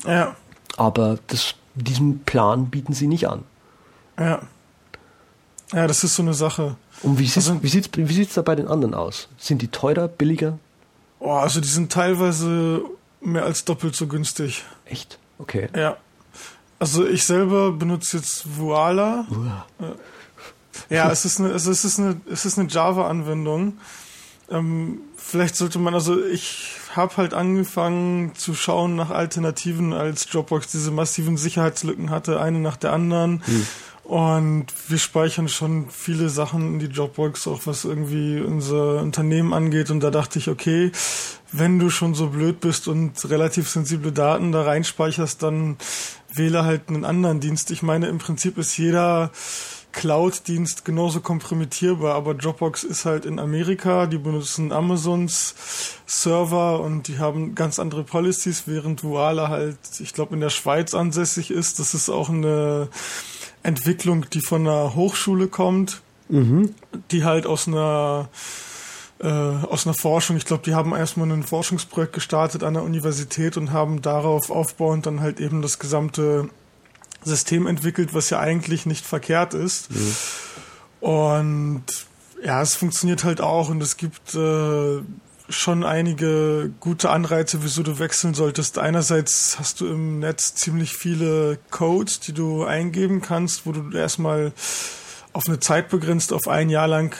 [0.06, 0.36] Ja.
[0.76, 3.42] Aber das, diesen Plan bieten sie nicht an.
[4.18, 4.42] Ja.
[5.72, 6.76] Ja, das ist so eine Sache.
[7.02, 9.28] Und wie sieht es also, wie sieht's, wie sieht's da bei den anderen aus?
[9.38, 10.58] Sind die teurer, billiger?
[11.20, 12.82] Oh, also die sind teilweise
[13.20, 14.64] mehr als doppelt so günstig.
[14.84, 15.18] Echt?
[15.38, 15.68] Okay.
[15.74, 15.96] Ja.
[16.78, 19.26] Also ich selber benutze jetzt Voila.
[19.30, 19.84] Uh.
[20.90, 23.78] Ja, es ist eine, es ist eine, es ist eine Java-Anwendung.
[24.50, 30.70] Ähm, vielleicht sollte man, also ich habe halt angefangen zu schauen nach Alternativen, als Dropbox
[30.70, 33.42] diese massiven Sicherheitslücken hatte, eine nach der anderen.
[33.46, 33.66] Hm.
[34.04, 39.90] Und wir speichern schon viele Sachen in die Dropbox, auch was irgendwie unser Unternehmen angeht.
[39.90, 40.92] Und da dachte ich, okay,
[41.52, 45.78] wenn du schon so blöd bist und relativ sensible Daten da reinspeicherst, dann
[46.32, 47.70] wähle halt einen anderen Dienst.
[47.70, 49.30] Ich meine, im Prinzip ist jeder
[49.92, 55.54] Cloud-Dienst genauso kompromittierbar, aber Dropbox ist halt in Amerika, die benutzen Amazons
[56.04, 60.94] Server und die haben ganz andere Policies, während Voila halt, ich glaube, in der Schweiz
[60.94, 61.78] ansässig ist.
[61.78, 62.88] Das ist auch eine
[63.64, 66.74] Entwicklung, die von einer Hochschule kommt, mhm.
[67.10, 68.28] die halt aus einer
[69.20, 73.56] äh, aus einer Forschung, ich glaube, die haben erstmal ein Forschungsprojekt gestartet an der Universität
[73.56, 76.48] und haben darauf aufbauend dann halt eben das gesamte
[77.22, 79.90] System entwickelt, was ja eigentlich nicht verkehrt ist.
[79.90, 80.16] Mhm.
[81.00, 81.84] Und
[82.44, 85.00] ja, es funktioniert halt auch und es gibt äh,
[85.48, 88.78] schon einige gute Anreize, wieso du wechseln solltest.
[88.78, 94.52] Einerseits hast du im Netz ziemlich viele Codes, die du eingeben kannst, wo du erstmal
[95.32, 97.14] auf eine Zeit begrenzt, auf ein Jahr lang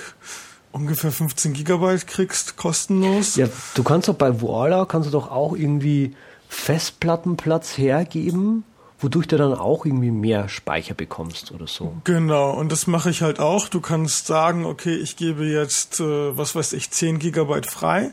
[0.72, 3.36] ungefähr 15 Gigabyte kriegst, kostenlos.
[3.36, 6.16] Ja, du kannst doch bei Voila, kannst du doch auch irgendwie
[6.48, 8.64] Festplattenplatz hergeben
[9.04, 11.94] wodurch du dann auch irgendwie mehr Speicher bekommst oder so.
[12.04, 13.68] Genau, und das mache ich halt auch.
[13.68, 18.12] Du kannst sagen, okay, ich gebe jetzt, äh, was weiß ich, 10 Gigabyte frei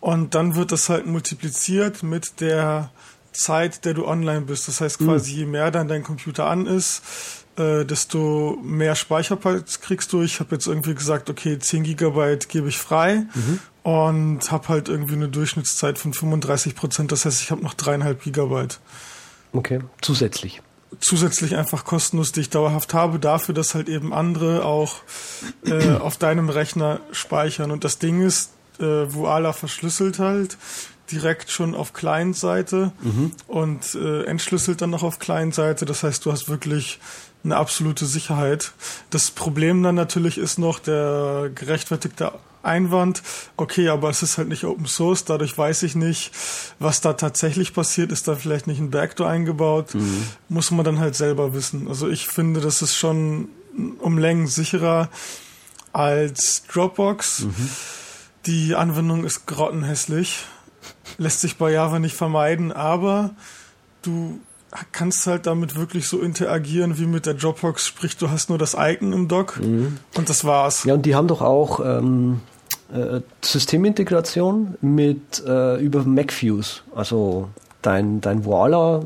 [0.00, 2.90] und dann wird das halt multipliziert mit der
[3.32, 4.66] Zeit, der du online bist.
[4.66, 5.38] Das heißt quasi, mhm.
[5.38, 7.02] je mehr dann dein Computer an ist,
[7.56, 10.22] äh, desto mehr Speicherplatz kriegst du.
[10.22, 13.58] Ich habe jetzt irgendwie gesagt, okay, 10 Gigabyte gebe ich frei mhm.
[13.82, 17.12] und habe halt irgendwie eine Durchschnittszeit von 35 Prozent.
[17.12, 18.80] Das heißt, ich habe noch dreieinhalb Gigabyte.
[19.52, 20.62] Okay, zusätzlich.
[21.00, 24.96] Zusätzlich einfach kostenlos, die ich dauerhaft habe, dafür, dass halt eben andere auch
[25.64, 27.70] äh, auf deinem Rechner speichern.
[27.70, 30.56] Und das Ding ist, äh, Voila verschlüsselt halt
[31.10, 33.32] direkt schon auf Client-Seite mhm.
[33.46, 35.84] und äh, entschlüsselt dann noch auf Client-Seite.
[35.84, 36.98] Das heißt, du hast wirklich
[37.44, 38.72] eine absolute Sicherheit.
[39.10, 43.22] Das Problem dann natürlich ist noch der gerechtfertigte Einwand,
[43.56, 46.32] okay, aber es ist halt nicht Open Source, dadurch weiß ich nicht,
[46.78, 50.24] was da tatsächlich passiert, ist da vielleicht nicht ein Backdoor eingebaut, mhm.
[50.50, 51.88] muss man dann halt selber wissen.
[51.88, 53.48] Also ich finde, das ist schon
[53.98, 55.08] um Längen sicherer
[55.92, 57.40] als Dropbox.
[57.40, 57.70] Mhm.
[58.46, 60.44] Die Anwendung ist grottenhässlich,
[61.18, 63.30] lässt sich bei Java nicht vermeiden, aber
[64.02, 64.40] du
[64.92, 68.76] kannst halt damit wirklich so interagieren wie mit der Dropbox, sprich du hast nur das
[68.78, 69.98] Icon im Dock mhm.
[70.16, 70.84] und das war's.
[70.84, 72.40] Ja, und die haben doch auch ähm,
[72.92, 77.48] äh, Systemintegration mit äh, über MacFuse, also
[77.82, 79.02] dein, dein Voila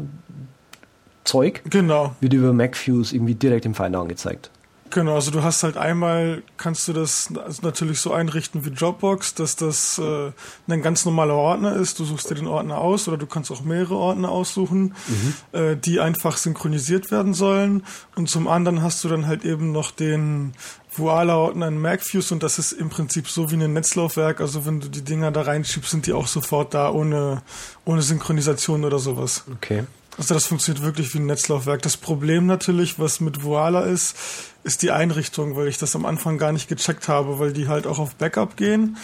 [1.24, 2.14] Zeug genau.
[2.20, 4.50] wird über MacFuse irgendwie direkt im Finder angezeigt.
[4.90, 7.30] Genau, also du hast halt einmal, kannst du das
[7.62, 10.30] natürlich so einrichten wie Dropbox, dass das äh,
[10.68, 11.98] ein ganz normaler Ordner ist.
[11.98, 15.58] Du suchst dir den Ordner aus oder du kannst auch mehrere Ordner aussuchen, mhm.
[15.58, 17.84] äh, die einfach synchronisiert werden sollen.
[18.14, 20.52] Und zum anderen hast du dann halt eben noch den
[20.96, 24.40] Voila-Ordner in MacFuse und das ist im Prinzip so wie ein Netzlaufwerk.
[24.40, 27.42] Also wenn du die Dinger da reinschiebst, sind die auch sofort da ohne,
[27.84, 29.44] ohne Synchronisation oder sowas.
[29.52, 29.84] Okay.
[30.16, 31.82] Also das funktioniert wirklich wie ein Netzlaufwerk.
[31.82, 34.16] Das Problem natürlich, was mit Voila ist,
[34.62, 37.86] ist die Einrichtung, weil ich das am Anfang gar nicht gecheckt habe, weil die halt
[37.86, 38.96] auch auf Backup gehen,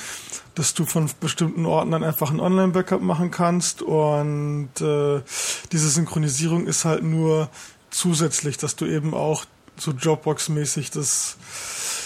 [0.55, 5.21] dass du von bestimmten Orten dann einfach ein Online-Backup machen kannst und äh,
[5.73, 7.49] diese Synchronisierung ist halt nur
[7.91, 9.45] zusätzlich, dass du eben auch
[9.77, 11.37] so Dropbox-mäßig das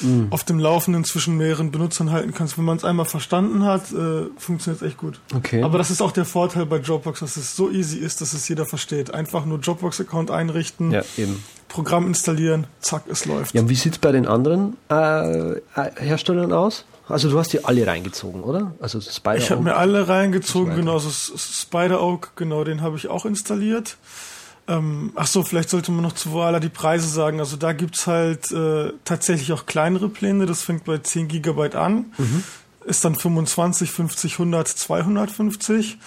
[0.01, 0.29] mhm.
[0.31, 2.59] auf dem Laufenden zwischen mehreren Benutzern halten kannst.
[2.59, 5.21] Wenn man es einmal verstanden hat, äh, funktioniert es echt gut.
[5.35, 5.63] Okay.
[5.63, 8.49] Aber das ist auch der Vorteil bei Dropbox, dass es so easy ist, dass es
[8.49, 9.13] jeder versteht.
[9.13, 11.03] Einfach nur Dropbox-Account einrichten, ja.
[11.69, 13.55] Programm installieren, zack, es läuft.
[13.55, 15.61] Ja, und wie sieht es bei den anderen äh,
[15.97, 16.85] Herstellern aus?
[17.09, 18.73] Also du hast die alle reingezogen, oder?
[18.81, 20.99] Also Spider Ich habe mir alle reingezogen, genau.
[21.01, 23.99] Spider Oak, genau, den habe ich auch installiert.
[24.67, 27.39] Ähm, ach so, vielleicht sollte man noch zu Voila die Preise sagen.
[27.39, 30.47] Also da gibt's halt äh, tatsächlich auch kleinere Pläne.
[30.47, 32.13] Das fängt bei 10 Gigabyte an.
[32.17, 32.43] Mhm.
[32.87, 35.99] Ist dann 25, 50, 100, 250.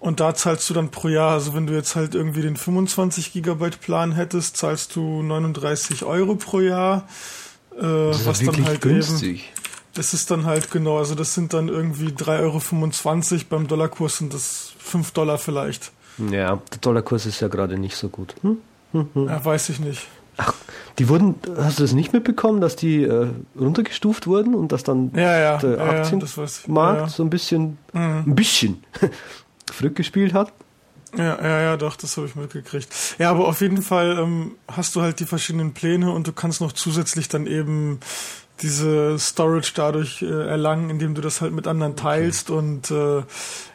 [0.00, 3.32] Und da zahlst du dann pro Jahr, also wenn du jetzt halt irgendwie den 25
[3.32, 7.08] Gigabyte Plan hättest, zahlst du 39 Euro pro Jahr.
[7.76, 9.40] Äh, was dann halt günstig.
[9.40, 9.58] eben.
[9.94, 14.32] Das ist dann halt genau, also das sind dann irgendwie 3,25 Euro, beim Dollarkurs sind
[14.32, 15.90] das 5 Dollar vielleicht.
[16.18, 18.34] Ja, der Dollarkurs ist ja gerade nicht so gut.
[18.42, 18.58] Hm?
[18.92, 19.26] Hm, hm.
[19.26, 20.06] Ja, weiß ich nicht.
[20.36, 20.54] Ach,
[20.98, 23.28] die wurden, hast du das nicht mitbekommen, dass die äh,
[23.58, 28.24] runtergestuft wurden und dass dann ja, ja, der Aktienmarkt so ein bisschen, mhm.
[28.26, 28.84] ein bisschen
[29.66, 30.52] zurückgespielt hat?
[31.16, 32.88] Ja, ja, ja, doch, das habe ich mitgekriegt.
[33.18, 36.60] Ja, aber auf jeden Fall ähm, hast du halt die verschiedenen Pläne und du kannst
[36.60, 37.98] noch zusätzlich dann eben
[38.60, 42.50] diese Storage dadurch äh, erlangen, indem du das halt mit anderen teilst.
[42.50, 42.58] Okay.
[42.58, 43.22] Und äh,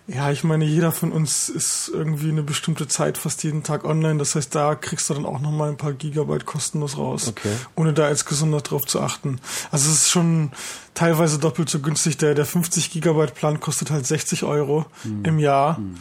[0.08, 4.20] ja, ich meine, jeder von uns ist irgendwie eine bestimmte Zeit fast jeden Tag online.
[4.20, 7.56] Das heißt, da kriegst du dann auch nochmal ein paar Gigabyte kostenlos raus, okay.
[7.76, 9.40] ohne da jetzt gesondert drauf zu achten.
[9.72, 10.52] Also es ist schon
[10.94, 12.18] teilweise doppelt so günstig.
[12.18, 15.24] Der, der 50 Gigabyte Plan kostet halt 60 Euro hm.
[15.24, 15.78] im Jahr.
[15.78, 15.96] Hm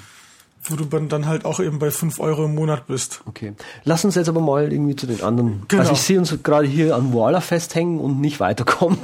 [0.64, 3.22] wo du dann halt auch eben bei 5 Euro im Monat bist.
[3.27, 3.55] Okay.
[3.85, 5.64] Lass uns jetzt aber mal irgendwie zu den anderen.
[5.68, 5.83] Genau.
[5.83, 8.98] Also ich sehe uns gerade hier an Voila festhängen und nicht weiterkommen.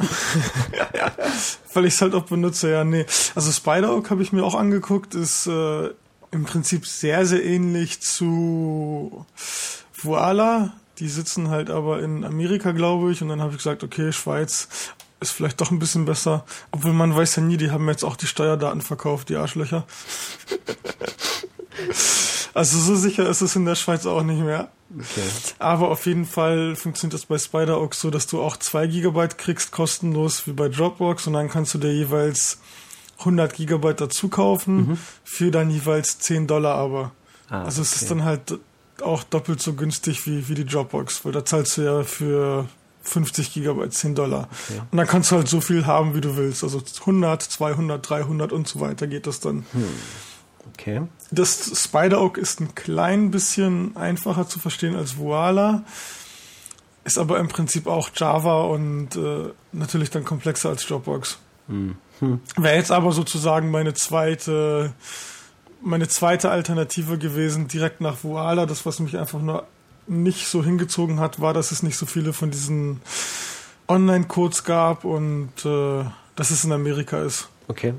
[1.74, 3.06] Weil ich es halt auch benutze, ja, nee.
[3.34, 5.88] Also Spider-Oak habe ich mir auch angeguckt, ist äh,
[6.30, 9.26] im Prinzip sehr, sehr ähnlich zu
[10.00, 10.72] Voila.
[11.00, 13.20] Die sitzen halt aber in Amerika, glaube ich.
[13.22, 14.68] Und dann habe ich gesagt, okay, Schweiz
[15.20, 16.44] ist vielleicht doch ein bisschen besser.
[16.70, 19.84] Obwohl man weiß ja nie, die haben jetzt auch die Steuerdaten verkauft, die Arschlöcher.
[22.54, 24.68] also so sicher ist es in der Schweiz auch nicht mehr.
[24.94, 25.28] Okay.
[25.58, 29.70] Aber auf jeden Fall funktioniert das bei Spider-Oak so, dass du auch zwei Gigabyte kriegst,
[29.70, 32.58] kostenlos wie bei Dropbox und dann kannst du dir jeweils
[33.18, 34.98] 100 Gigabyte dazu kaufen mhm.
[35.24, 37.12] für dann jeweils 10 Dollar aber.
[37.50, 38.58] Ah, also es ist dann halt
[39.02, 42.68] auch doppelt so günstig wie, wie die Dropbox, weil da zahlst du ja für
[43.02, 44.48] 50 Gigabyte 10 Dollar.
[44.50, 44.80] Okay.
[44.90, 46.62] Und dann kannst du halt so viel haben, wie du willst.
[46.62, 49.64] Also 100, 200, 300 und so weiter geht das dann.
[49.72, 49.84] Hm.
[50.78, 51.02] Okay.
[51.32, 55.82] Das Spider-Oak ist ein klein bisschen einfacher zu verstehen als Voila.
[57.04, 61.38] Ist aber im Prinzip auch Java und äh, natürlich dann komplexer als Dropbox.
[61.66, 61.96] Hm.
[62.20, 62.40] Hm.
[62.56, 64.92] Wäre jetzt aber sozusagen meine zweite,
[65.82, 68.64] meine zweite Alternative gewesen, direkt nach Voila.
[68.64, 69.66] Das, was mich einfach nur
[70.06, 73.00] nicht so hingezogen hat, war, dass es nicht so viele von diesen
[73.88, 76.04] Online-Codes gab und äh,
[76.36, 77.48] dass es in Amerika ist.
[77.66, 77.94] Okay.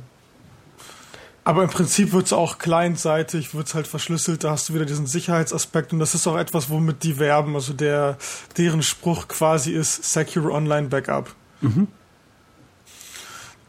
[1.50, 4.86] Aber im Prinzip wird es auch clientseitig, wird es halt verschlüsselt, da hast du wieder
[4.86, 7.56] diesen Sicherheitsaspekt und das ist auch etwas, womit die werben.
[7.56, 8.20] Also der,
[8.56, 11.34] deren Spruch quasi ist Secure Online Backup.
[11.62, 11.88] Mhm.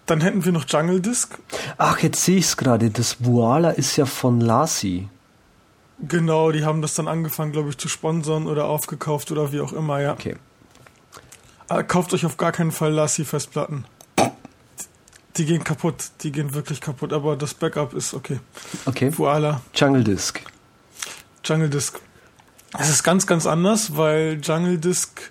[0.04, 1.38] Dann hätten wir noch Jungle Disk.
[1.78, 2.90] Ach, jetzt sehe ich es gerade.
[2.90, 5.08] Das Voila ist ja von Lasi.
[6.06, 9.72] Genau, die haben das dann angefangen, glaube ich, zu sponsern oder aufgekauft oder wie auch
[9.72, 10.12] immer, ja.
[10.12, 10.36] Okay.
[11.68, 13.86] Aber kauft euch auf gar keinen Fall Lassi-Festplatten.
[15.36, 18.40] Die gehen kaputt, die gehen wirklich kaputt, aber das Backup ist okay.
[18.86, 19.16] Okay.
[19.16, 19.60] Voila.
[19.74, 20.40] Jungle Disk.
[21.44, 22.00] Jungle Disk.
[22.78, 25.30] Es ist ganz, ganz anders, weil Jungle Disk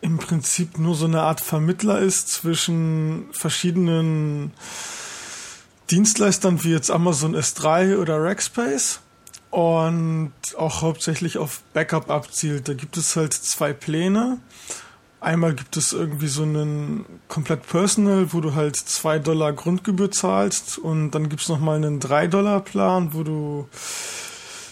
[0.00, 4.52] im Prinzip nur so eine Art Vermittler ist zwischen verschiedenen
[5.90, 9.00] Dienstleistern wie jetzt Amazon S3 oder Rackspace
[9.50, 12.68] und auch hauptsächlich auf Backup abzielt.
[12.68, 14.38] Da gibt es halt zwei Pläne.
[15.24, 20.76] Einmal gibt es irgendwie so einen komplett Personal, wo du halt zwei Dollar Grundgebühr zahlst
[20.76, 23.66] und dann gibt es nochmal einen drei Dollar Plan, wo du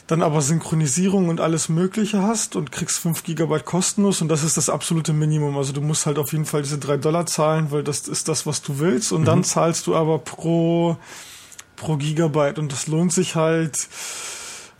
[0.08, 4.58] dann aber Synchronisierung und alles Mögliche hast und kriegst fünf Gigabyte kostenlos und das ist
[4.58, 5.56] das absolute Minimum.
[5.56, 8.44] Also du musst halt auf jeden Fall diese drei Dollar zahlen, weil das ist das,
[8.44, 9.26] was du willst und mhm.
[9.26, 10.98] dann zahlst du aber pro,
[11.76, 13.88] pro Gigabyte und das lohnt sich halt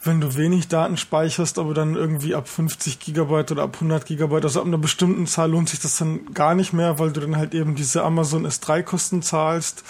[0.04, 4.44] wenn du wenig Daten speicherst, aber dann irgendwie ab 50 Gigabyte oder ab 100 Gigabyte,
[4.44, 7.36] also ab einer bestimmten Zahl lohnt sich das dann gar nicht mehr, weil du dann
[7.36, 9.84] halt eben diese Amazon S3-Kosten zahlst.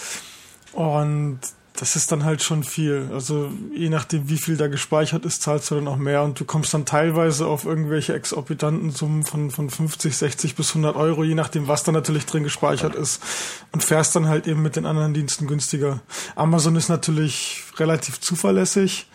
[0.73, 1.41] Und
[1.75, 3.09] das ist dann halt schon viel.
[3.13, 6.45] Also je nachdem, wie viel da gespeichert ist, zahlst du dann auch mehr und du
[6.45, 11.35] kommst dann teilweise auf irgendwelche exorbitanten Summen von, von 50, 60 bis 100 Euro, je
[11.35, 13.23] nachdem, was da natürlich drin gespeichert ist
[13.73, 16.03] und fährst dann halt eben mit den anderen Diensten günstiger.
[16.37, 19.07] Amazon ist natürlich relativ zuverlässig.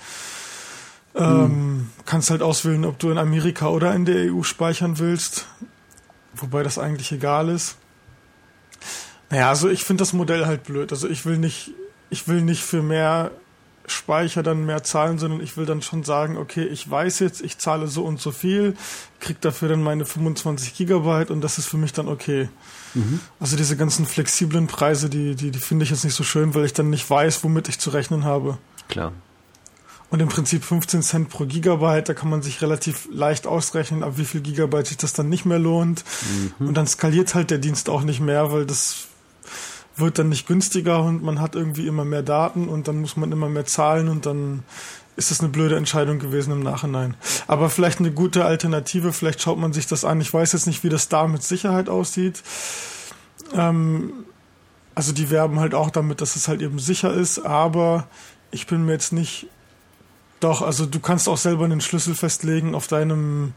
[1.17, 5.47] Ähm, Kannst halt auswählen, ob du in Amerika oder in der EU speichern willst.
[6.33, 7.77] wobei das eigentlich egal ist.
[9.29, 10.91] Naja, also ich finde das Modell halt blöd.
[10.91, 11.71] Also ich will nicht,
[12.09, 13.31] ich will nicht für mehr
[13.87, 17.57] Speicher dann mehr zahlen, sondern ich will dann schon sagen, okay, ich weiß jetzt, ich
[17.57, 18.75] zahle so und so viel,
[19.19, 22.49] krieg dafür dann meine 25 Gigabyte und das ist für mich dann okay.
[22.93, 23.21] Mhm.
[23.39, 26.65] Also diese ganzen flexiblen Preise, die, die, die finde ich jetzt nicht so schön, weil
[26.65, 28.57] ich dann nicht weiß, womit ich zu rechnen habe.
[28.89, 29.13] Klar.
[30.09, 34.13] Und im Prinzip 15 Cent pro Gigabyte, da kann man sich relativ leicht ausrechnen, ab
[34.15, 36.05] wie viel Gigabyte sich das dann nicht mehr lohnt.
[36.59, 36.69] Mhm.
[36.69, 39.07] Und dann skaliert halt der Dienst auch nicht mehr, weil das
[39.97, 43.31] wird dann nicht günstiger und man hat irgendwie immer mehr Daten und dann muss man
[43.31, 44.63] immer mehr zahlen und dann
[45.15, 47.15] ist das eine blöde Entscheidung gewesen im Nachhinein.
[47.47, 50.21] Aber vielleicht eine gute Alternative, vielleicht schaut man sich das an.
[50.21, 52.43] Ich weiß jetzt nicht, wie das da mit Sicherheit aussieht.
[53.55, 54.13] Ähm,
[54.93, 58.07] also die werben halt auch damit, dass es halt eben sicher ist, aber
[58.51, 59.47] ich bin mir jetzt nicht
[60.39, 63.53] doch, also du kannst auch selber einen Schlüssel festlegen auf deinem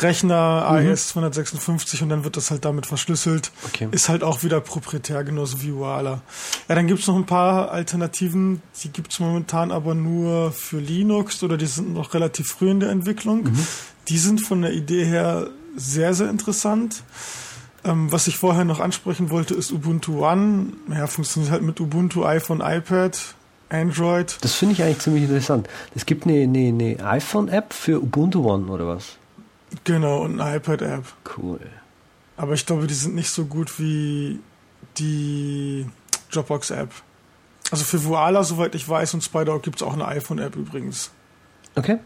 [0.00, 0.88] Rechner mhm.
[0.88, 3.52] AES 256 und dann wird das halt damit verschlüsselt.
[3.66, 3.88] Okay.
[3.90, 6.22] Ist halt auch wieder proprietär, genauso wie Uala.
[6.68, 11.56] Ja, dann gibt's noch ein paar Alternativen, die gibt's momentan aber nur für Linux oder
[11.56, 13.44] die sind noch relativ früh in der Entwicklung.
[13.44, 13.66] Mhm.
[14.08, 17.02] Die sind von der Idee her sehr, sehr interessant.
[17.84, 20.72] Ähm, was ich vorher noch ansprechen wollte, ist Ubuntu One.
[20.90, 23.36] Ja, funktioniert halt mit Ubuntu, iPhone, iPad
[23.70, 24.36] Android.
[24.40, 25.68] Das finde ich eigentlich ziemlich interessant.
[25.94, 29.16] Es gibt eine, eine, eine iPhone-App für Ubuntu One oder was?
[29.84, 31.04] Genau, und eine iPad-App.
[31.36, 31.60] Cool.
[32.36, 34.40] Aber ich glaube, die sind nicht so gut wie
[34.96, 35.86] die
[36.32, 36.90] Dropbox-App.
[37.70, 41.10] Also für Voila, soweit ich weiß, und Spider gibt es auch eine iPhone-App übrigens.
[41.74, 41.98] Okay.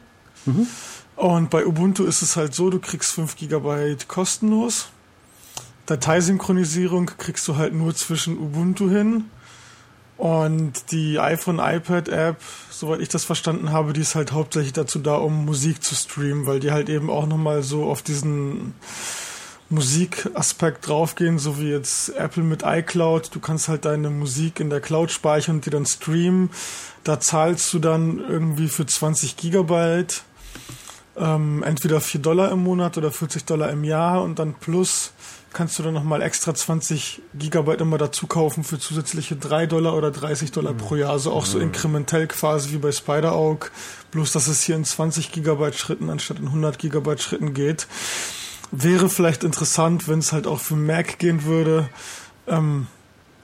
[0.47, 0.67] Mhm.
[1.15, 4.89] Und bei Ubuntu ist es halt so, du kriegst 5 GB kostenlos.
[5.87, 9.25] Dateisynchronisierung kriegst du halt nur zwischen Ubuntu hin
[10.23, 12.37] und die iPhone iPad App,
[12.71, 16.47] soweit ich das verstanden habe, die ist halt hauptsächlich dazu da, um Musik zu streamen,
[16.47, 18.75] weil die halt eben auch nochmal so auf diesen
[19.69, 23.35] Musikaspekt draufgehen, so wie jetzt Apple mit iCloud.
[23.35, 26.51] Du kannst halt deine Musik in der Cloud speichern und die dann streamen.
[27.03, 30.23] Da zahlst du dann irgendwie für 20 Gigabyte
[31.17, 35.15] ähm, entweder 4 Dollar im Monat oder 40 Dollar im Jahr und dann plus
[35.53, 40.11] kannst du dann nochmal extra 20 Gigabyte immer dazu kaufen für zusätzliche 3 Dollar oder
[40.11, 40.79] 30 Dollar mhm.
[40.79, 41.11] pro Jahr.
[41.11, 41.65] Also auch so mhm.
[41.65, 43.71] inkrementell quasi wie bei Spider-Oak.
[44.11, 47.87] Bloß, dass es hier in 20 Gigabyte Schritten anstatt in 100 Gigabyte Schritten geht.
[48.71, 51.89] Wäre vielleicht interessant, wenn es halt auch für Mac gehen würde.
[52.47, 52.87] Ähm,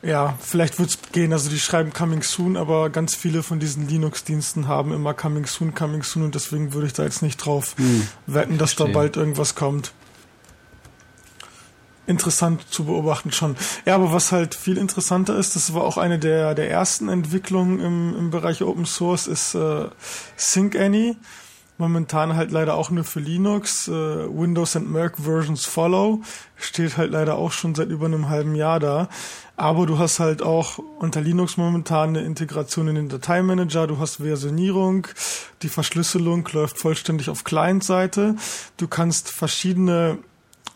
[0.03, 1.33] ja, vielleicht wird es gehen.
[1.33, 5.75] Also die schreiben Coming Soon, aber ganz viele von diesen Linux-Diensten haben immer Coming Soon,
[5.75, 8.93] Coming Soon und deswegen würde ich da jetzt nicht drauf hm, wetten, dass verstehe.
[8.93, 9.93] da bald irgendwas kommt
[12.09, 13.57] interessant zu beobachten schon.
[13.85, 17.81] Ja, aber was halt viel interessanter ist, das war auch eine der, der ersten Entwicklungen
[17.81, 19.87] im, im Bereich Open Source, ist äh,
[20.37, 21.17] SyncAny.
[21.81, 23.87] Momentan halt leider auch nur für Linux.
[23.87, 26.23] Äh, Windows and Mac Versions follow.
[26.57, 29.09] Steht halt leider auch schon seit über einem halben Jahr da.
[29.57, 34.17] Aber du hast halt auch unter Linux momentan eine Integration in den Dateimanager, du hast
[34.17, 35.09] Versionierung,
[35.63, 38.37] die Verschlüsselung läuft vollständig auf Client-Seite.
[38.77, 40.19] Du kannst verschiedene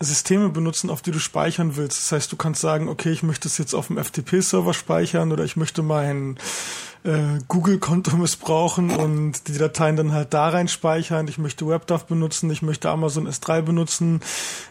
[0.04, 1.98] Systeme benutzen, auf die du speichern willst.
[1.98, 5.44] Das heißt, du kannst sagen, okay, ich möchte es jetzt auf dem FTP-Server speichern oder
[5.44, 6.38] ich möchte mein
[7.04, 11.28] äh, Google-Konto missbrauchen und die Dateien dann halt da rein speichern.
[11.28, 14.20] Ich möchte WebDAV benutzen, ich möchte Amazon S3 benutzen,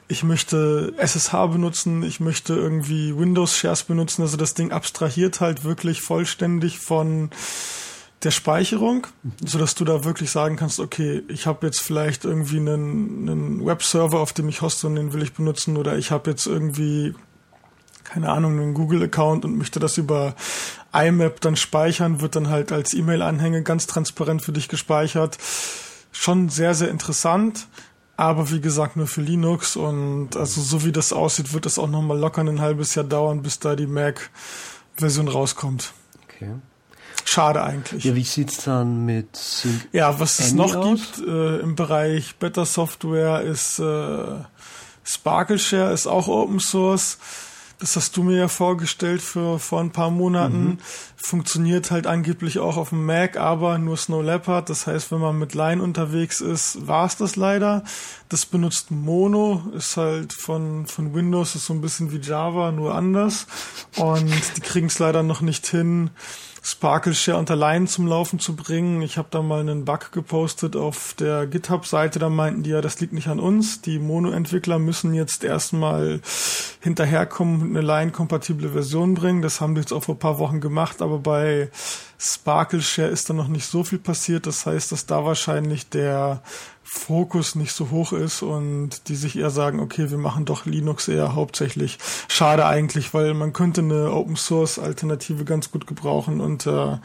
[0.08, 4.22] ich möchte SSH benutzen, ich möchte irgendwie Windows Shares benutzen.
[4.22, 7.32] Also das Ding abstrahiert halt wirklich vollständig von
[8.24, 9.08] der Speicherung,
[9.44, 13.66] so dass du da wirklich sagen kannst, okay, ich habe jetzt vielleicht irgendwie einen, einen
[13.66, 17.16] Webserver, auf dem ich hoste und den will ich benutzen oder ich habe jetzt irgendwie
[18.04, 20.36] keine Ahnung, einen Google-Account und möchte das über
[20.94, 25.38] IMAP dann speichern, wird dann halt als E-Mail-Anhänge ganz transparent für dich gespeichert.
[26.12, 27.68] Schon sehr, sehr interessant,
[28.18, 31.88] aber wie gesagt nur für Linux und also so wie das aussieht, wird es auch
[31.88, 35.94] nochmal locker ein halbes Jahr dauern, bis da die Mac-Version rauskommt.
[36.26, 36.56] Okay.
[37.26, 38.04] Schade eigentlich.
[38.04, 41.00] Ja, wie sieht's dann mit Sync Ja, was es noch aus?
[41.16, 44.26] gibt äh, im Bereich Better Software ist äh,
[45.04, 47.18] Sparkle Share ist auch Open Source.
[47.80, 50.64] Das hast du mir ja vorgestellt für vor ein paar Monaten.
[50.64, 50.78] Mhm.
[51.16, 54.70] Funktioniert halt angeblich auch auf dem Mac, aber nur Snow Leopard.
[54.70, 57.84] Das heißt, wenn man mit Line unterwegs ist, war es das leider.
[58.30, 62.93] Das benutzt Mono, ist halt von, von Windows, ist so ein bisschen wie Java, nur
[62.93, 63.48] anders.
[63.98, 66.12] Und die kriegen es leider noch nicht hin,
[66.64, 69.01] Sparkle Share unter Line zum Laufen zu bringen.
[69.01, 72.99] Ich habe da mal einen Bug gepostet auf der GitHub-Seite, da meinten die ja, das
[72.99, 73.82] liegt nicht an uns.
[73.82, 76.22] Die Mono-Entwickler müssen jetzt erstmal
[76.80, 79.41] hinterherkommen und eine Line-kompatible Version bringen.
[79.41, 81.72] Das haben die jetzt auch vor ein paar Wochen gemacht, aber bei
[82.20, 84.45] Sparkle Share ist da noch nicht so viel passiert.
[84.45, 86.43] Das heißt, dass da wahrscheinlich der
[86.94, 91.08] Fokus nicht so hoch ist und die sich eher sagen, okay, wir machen doch Linux
[91.08, 91.98] eher hauptsächlich.
[92.28, 96.98] Schade eigentlich, weil man könnte eine Open Source Alternative ganz gut gebrauchen und äh,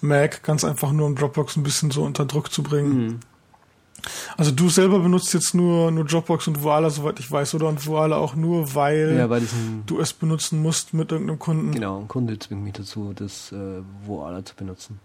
[0.00, 3.06] Mac ganz einfach nur um Dropbox ein bisschen so unter Druck zu bringen.
[3.06, 3.20] Mhm.
[4.36, 7.66] Also du selber benutzt jetzt nur, nur Dropbox und Voila, soweit ich weiß, oder?
[7.66, 9.40] Und Voila auch nur, weil ja,
[9.84, 11.72] du es benutzen musst mit irgendeinem Kunden.
[11.72, 15.00] Genau, ein Kunde zwingt mich dazu, das äh, Voila zu benutzen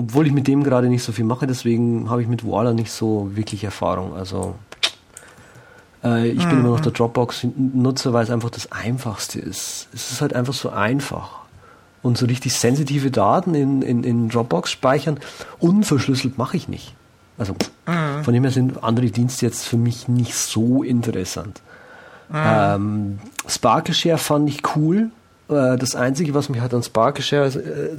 [0.00, 2.90] obwohl ich mit dem gerade nicht so viel mache, deswegen habe ich mit Voila nicht
[2.90, 4.14] so wirklich Erfahrung.
[4.14, 4.54] Also
[6.02, 6.48] äh, ich mhm.
[6.48, 9.88] bin immer noch der Dropbox-Nutzer, weil es einfach das Einfachste ist.
[9.92, 11.40] Es ist halt einfach so einfach.
[12.02, 15.20] Und so richtig sensitive Daten in, in, in Dropbox speichern,
[15.58, 16.94] unverschlüsselt mache ich nicht.
[17.36, 17.54] Also
[17.86, 18.24] mhm.
[18.24, 21.60] von dem her sind andere Dienste jetzt für mich nicht so interessant.
[22.30, 22.36] Mhm.
[22.36, 25.10] Ähm, Sparkle Share fand ich cool,
[25.50, 27.96] das Einzige, was mich halt an Sparkle äh,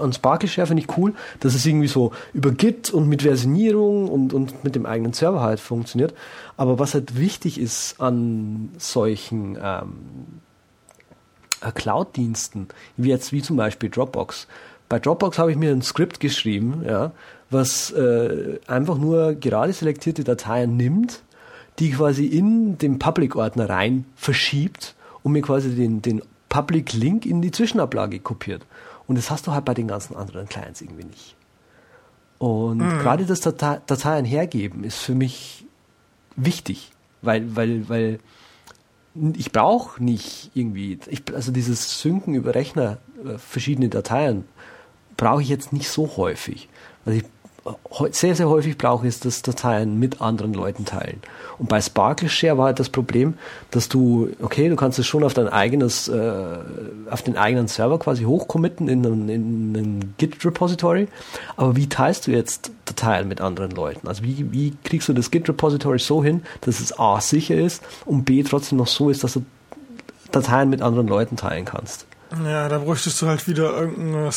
[0.00, 4.32] an Sparkle finde ich cool, dass es irgendwie so über Git und mit Versionierung und,
[4.32, 6.14] und mit dem eigenen Server halt funktioniert.
[6.56, 9.92] Aber was halt wichtig ist an solchen ähm,
[11.60, 14.46] äh, Cloud-Diensten, wie jetzt wie zum Beispiel Dropbox.
[14.88, 17.12] Bei Dropbox habe ich mir ein Skript geschrieben, ja,
[17.50, 21.22] was äh, einfach nur gerade selektierte Dateien nimmt,
[21.78, 26.22] die quasi in den Public-Ordner rein verschiebt und mir quasi den, den
[26.54, 28.64] Public Link in die Zwischenablage kopiert.
[29.08, 31.34] Und das hast du halt bei den ganzen anderen Clients irgendwie nicht.
[32.38, 33.00] Und mhm.
[33.00, 35.66] gerade das Datei Dateien hergeben ist für mich
[36.36, 36.92] wichtig,
[37.22, 38.20] weil, weil, weil
[39.36, 44.44] ich brauche nicht irgendwie, ich, also dieses Synken über Rechner, äh, verschiedene Dateien,
[45.16, 46.68] brauche ich jetzt nicht so häufig.
[47.04, 47.24] Also ich
[48.10, 51.20] sehr, sehr häufig brauche, ist das Dateien mit anderen Leuten teilen.
[51.58, 53.34] Und bei Sparkle Share war halt das Problem,
[53.70, 56.58] dass du, okay, du kannst es schon auf dein eigenes, äh,
[57.10, 61.08] auf den eigenen Server quasi hochcommitten in einen, in einen Git-Repository,
[61.56, 64.08] aber wie teilst du jetzt Dateien mit anderen Leuten?
[64.08, 68.24] Also wie, wie kriegst du das Git-Repository so hin, dass es A sicher ist und
[68.24, 69.44] B trotzdem noch so ist, dass du
[70.32, 72.06] Dateien mit anderen Leuten teilen kannst?
[72.44, 74.32] Ja, da bräuchtest du halt wieder irgendeine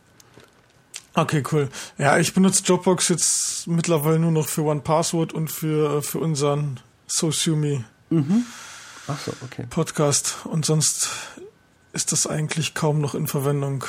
[1.15, 1.69] Okay, cool.
[1.99, 7.85] Ja, ich benutze Dropbox jetzt mittlerweile nur noch für OnePassword und für, für unseren SoSumi
[8.09, 8.47] mhm.
[9.09, 9.67] Ach so, okay.
[9.69, 10.37] Podcast.
[10.45, 11.11] Und sonst
[11.93, 13.85] ist das eigentlich kaum noch in Verwendung.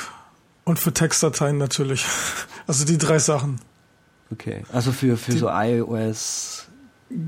[0.64, 2.04] Und für Textdateien natürlich.
[2.66, 3.60] Also die drei Sachen.
[4.32, 6.66] Okay, also für, für die, so iOS.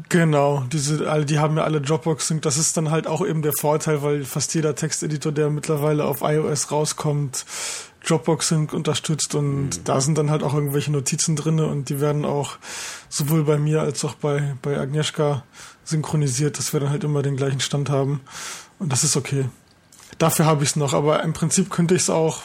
[0.08, 2.42] Genau, diese, alle, die haben ja alle Dropbox Sync.
[2.42, 6.22] Das ist dann halt auch eben der Vorteil, weil fast jeder Texteditor, der mittlerweile auf
[6.22, 7.44] iOS rauskommt,
[8.06, 9.84] Dropbox Sync unterstützt und mhm.
[9.84, 12.56] da sind dann halt auch irgendwelche Notizen drinne und die werden auch
[13.08, 15.44] sowohl bei mir als auch bei, bei Agnieszka
[15.84, 18.20] synchronisiert, dass wir dann halt immer den gleichen Stand haben.
[18.78, 19.46] Und das ist okay.
[20.18, 22.40] Dafür habe ich es noch, aber im Prinzip könnte ich es auch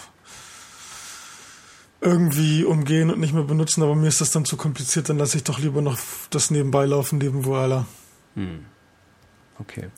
[2.02, 5.38] irgendwie umgehen und nicht mehr benutzen, aber mir ist das dann zu kompliziert, dann lasse
[5.38, 5.98] ich doch lieber noch
[6.32, 7.86] das nebenbei laufen neben Voila.
[8.36, 8.66] Hm.
[9.60, 9.90] Okay.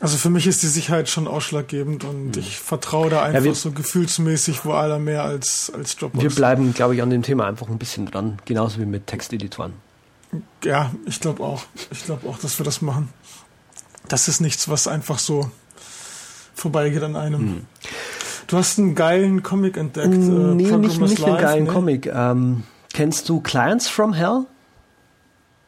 [0.00, 2.42] Also für mich ist die Sicherheit schon ausschlaggebend und hm.
[2.42, 6.22] ich vertraue da einfach ja, so gefühlsmäßig Voila mehr als, als Dropbox.
[6.22, 9.74] Wir bleiben, glaube ich, an dem Thema einfach ein bisschen dran, genauso wie mit Texteditoren.
[10.64, 11.64] Ja, ich glaube auch.
[11.92, 13.08] Ich glaube auch, dass wir das machen.
[14.08, 15.50] Das ist nichts, was einfach so
[16.54, 17.40] vorbeigeht an einem.
[17.40, 17.66] Hm.
[18.46, 20.06] Du hast einen geilen Comic entdeckt.
[20.06, 21.70] Äh, nee, nicht, nicht einen geilen ne?
[21.72, 22.06] Comic.
[22.06, 24.44] Ähm, kennst du Clients from Hell?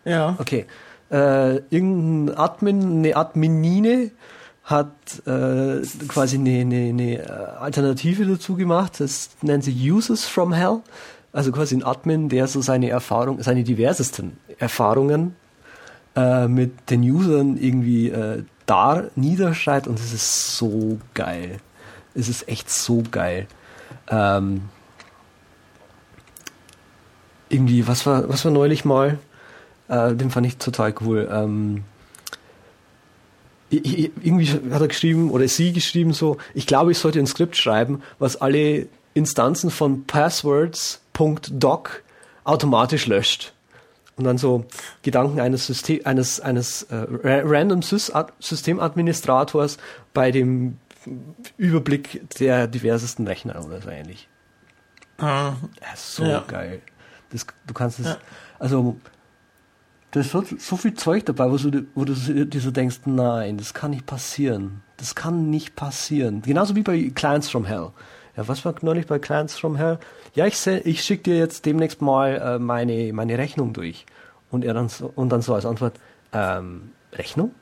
[0.04, 0.36] Ja.
[0.38, 0.66] Okay.
[1.10, 4.10] Äh, irgendein Admin, eine Adminine
[4.64, 4.92] hat
[5.26, 9.00] äh, quasi eine, eine, eine Alternative dazu gemacht.
[9.00, 10.80] Das nennt sich Users from Hell.
[11.32, 15.36] Also quasi ein Admin, der so seine Erfahrung, seine diversesten Erfahrungen
[16.16, 21.58] äh, mit den Usern irgendwie äh, da niederschreibt und es ist so geil.
[22.14, 23.46] Es ist echt so geil.
[24.08, 24.68] Ähm,
[27.48, 29.18] irgendwie, was war, was war neulich mal?
[29.88, 31.28] Äh, den fand ich total cool.
[31.30, 31.84] Ähm,
[33.70, 38.02] irgendwie hat er geschrieben oder sie geschrieben so, ich glaube, ich sollte ein Skript schreiben,
[38.18, 42.02] was alle Instanzen von passwords.doc
[42.44, 43.52] automatisch löscht.
[44.16, 44.64] Und dann so
[45.02, 49.78] Gedanken eines, System, eines, eines äh, random Systemadministrators
[50.12, 50.78] bei dem
[51.56, 54.28] Überblick der diversesten Rechner oder so ähnlich.
[55.18, 56.44] Ah, ja, so ja.
[56.46, 56.80] geil.
[57.30, 58.18] Das, du kannst es, ja.
[58.58, 58.96] also
[60.10, 63.58] da ist so, so, viel Zeug dabei, wo du, wo du dir so denkst, nein,
[63.58, 64.82] das kann nicht passieren.
[64.96, 66.40] Das kann nicht passieren.
[66.42, 67.90] Genauso wie bei Clients from Hell.
[68.36, 69.98] Ja, was war neulich bei Clients from Hell?
[70.34, 74.06] Ja, ich, ich schicke dir jetzt demnächst mal äh, meine, meine Rechnung durch.
[74.50, 75.94] Und er dann so, und dann so als Antwort,
[76.32, 77.54] ähm, Rechnung?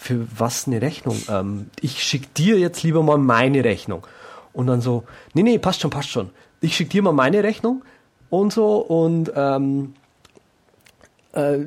[0.00, 1.20] Für was eine Rechnung?
[1.28, 4.06] Ähm, ich schicke dir jetzt lieber mal meine Rechnung.
[4.52, 6.30] Und dann so, nee, nee, passt schon, passt schon.
[6.60, 7.82] Ich schicke dir mal meine Rechnung
[8.30, 9.94] und so und ähm,
[11.32, 11.58] äh,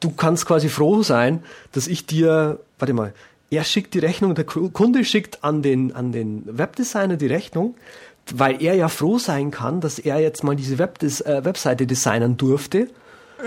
[0.00, 1.42] du kannst quasi froh sein,
[1.72, 3.14] dass ich dir, warte mal,
[3.50, 7.76] er schickt die Rechnung, der Kunde schickt an den, an den Webdesigner die Rechnung,
[8.34, 12.36] weil er ja froh sein kann, dass er jetzt mal diese Webdes äh, Webseite designen
[12.36, 12.88] durfte.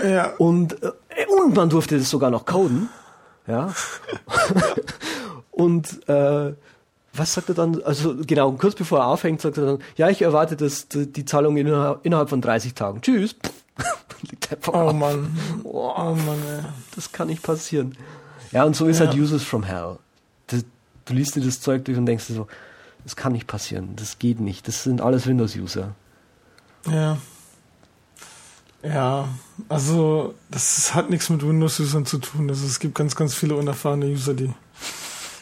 [0.02, 0.32] Ja.
[0.38, 0.90] Und, äh,
[1.42, 2.88] und man durfte das sogar noch coden.
[3.50, 3.74] Ja.
[5.50, 6.54] und äh,
[7.12, 7.82] was sagt er dann?
[7.82, 11.56] Also genau, kurz bevor er aufhängt, sagt er dann, ja, ich erwarte das, die Zahlung
[11.56, 13.00] innerhalb von 30 Tagen.
[13.02, 13.34] Tschüss.
[14.66, 15.34] Oh Mann.
[15.64, 16.62] Oh, oh Mann, ey.
[16.94, 17.96] Das kann nicht passieren.
[18.52, 19.16] Ja, und so ist halt ja.
[19.16, 19.96] halt Users from Hell.
[20.48, 20.66] Das,
[21.06, 22.46] du liest dir das Zeug durch und denkst dir so,
[23.04, 24.68] das kann nicht passieren, das geht nicht.
[24.68, 25.94] Das sind alles Windows-User.
[26.86, 27.16] Ja.
[28.82, 29.28] Ja,
[29.68, 32.48] also das hat nichts mit Windows-Usern zu tun.
[32.48, 34.50] Also es gibt ganz, ganz viele unerfahrene User, die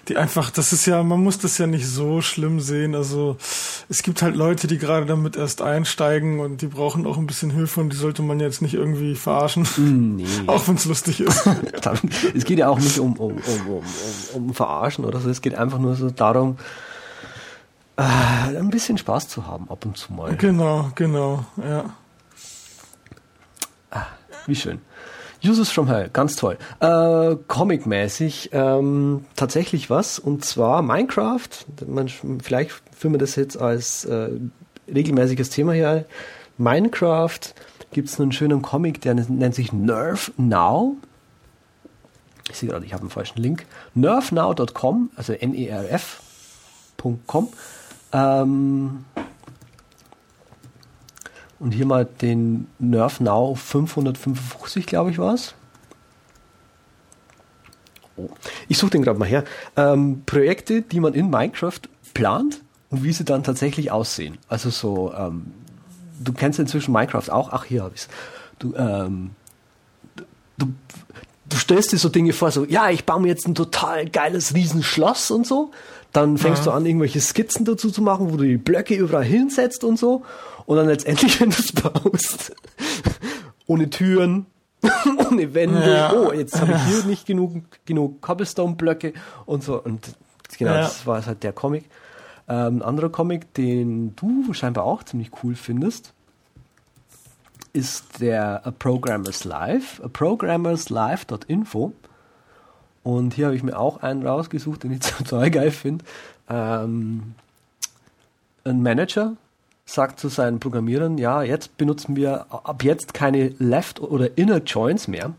[0.09, 2.95] die einfach, das ist ja, man muss das ja nicht so schlimm sehen.
[2.95, 3.37] Also
[3.89, 7.51] es gibt halt Leute, die gerade damit erst einsteigen und die brauchen auch ein bisschen
[7.51, 9.67] Hilfe und die sollte man jetzt nicht irgendwie verarschen.
[10.17, 10.27] Nee.
[10.47, 11.47] auch wenn es lustig ist.
[12.35, 13.83] es geht ja auch nicht um, um, um, um,
[14.35, 15.29] um, Verarschen oder so.
[15.29, 16.57] Es geht einfach nur so darum,
[17.97, 18.03] äh,
[18.57, 20.35] ein bisschen Spaß zu haben ab und zu mal.
[20.37, 21.85] Genau, genau, ja.
[24.49, 24.81] Wie schön.
[25.45, 26.57] Uses from Hell, ganz toll.
[26.81, 31.49] Äh, Comic-mäßig ähm, tatsächlich was, und zwar Minecraft.
[31.87, 32.09] Man,
[32.43, 34.31] vielleicht führen wir das jetzt als äh,
[34.93, 36.07] regelmäßiges Thema hier.
[36.57, 37.39] Minecraft
[37.93, 40.97] gibt es einen schönen Comic, der nennt sich Nerf Now.
[42.51, 43.67] Ich sehe gerade, ich habe einen falschen Link.
[43.95, 46.19] nerfnow.com, also N-E-R-F.com.
[48.13, 49.05] Ähm,
[51.61, 55.55] und hier mal den Nerf Now 555, glaube ich, war es.
[58.17, 58.29] Oh.
[58.69, 59.45] Ich suche den gerade mal her.
[59.77, 61.81] Ähm, Projekte, die man in Minecraft
[62.15, 64.39] plant und wie sie dann tatsächlich aussehen.
[64.49, 65.53] Also so, ähm,
[66.23, 67.53] du kennst inzwischen Minecraft auch.
[67.53, 68.09] Ach, hier habe ich es.
[68.59, 69.31] Du, ähm,
[70.57, 70.73] du,
[71.49, 74.55] du stellst dir so Dinge vor, so, ja, ich baue mir jetzt ein total geiles
[74.55, 75.71] Riesenschloss und so.
[76.13, 76.73] Dann fängst ja.
[76.73, 80.23] du an, irgendwelche Skizzen dazu zu machen, wo du die Blöcke überall hinsetzt und so.
[80.67, 82.55] Und dann letztendlich, wenn du es baust,
[83.67, 84.47] ohne Türen,
[85.31, 86.13] ohne Wände, ja.
[86.13, 89.13] oh, jetzt habe ich hier nicht genug, genug Cobblestone-Blöcke
[89.45, 89.83] und so.
[89.83, 90.09] Und
[90.57, 90.81] genau, ja.
[90.83, 91.85] das war halt der Comic.
[92.49, 96.15] Ähm, ein anderer Comic, den du scheinbar auch ziemlich cool findest,
[97.73, 101.93] ist der A Programmer's Life, a programmerslife.info.
[103.03, 106.05] Und hier habe ich mir auch einen rausgesucht, den ich total geil finde.
[106.49, 107.35] Ähm,
[108.65, 109.37] ein Manager
[109.87, 115.09] sagt zu seinen Programmierern, ja, jetzt benutzen wir ab jetzt keine Left- oder Inner Joins
[115.09, 115.33] mehr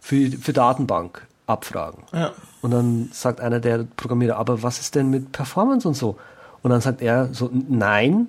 [0.00, 2.04] für, für Datenbankabfragen.
[2.12, 2.32] Ja.
[2.60, 6.18] Und dann sagt einer der Programmierer, aber was ist denn mit Performance und so?
[6.62, 8.28] Und dann sagt er so, nein,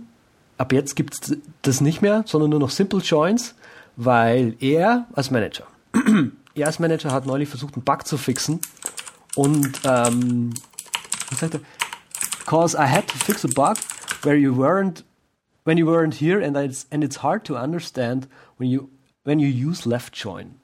[0.61, 3.55] ab jetzt gibt es das nicht mehr, sondern nur noch Simple Joins,
[3.95, 5.65] weil er als Manager,
[6.55, 8.59] er als Manager hat neulich versucht, einen Bug zu fixen
[9.35, 10.53] und ähm,
[11.29, 11.61] was sagt er?
[12.45, 13.77] Cause I had to fix a bug
[14.23, 15.03] where you weren't
[15.63, 18.89] when you weren't here and it's, and it's hard to understand when you,
[19.23, 20.55] when you use left join.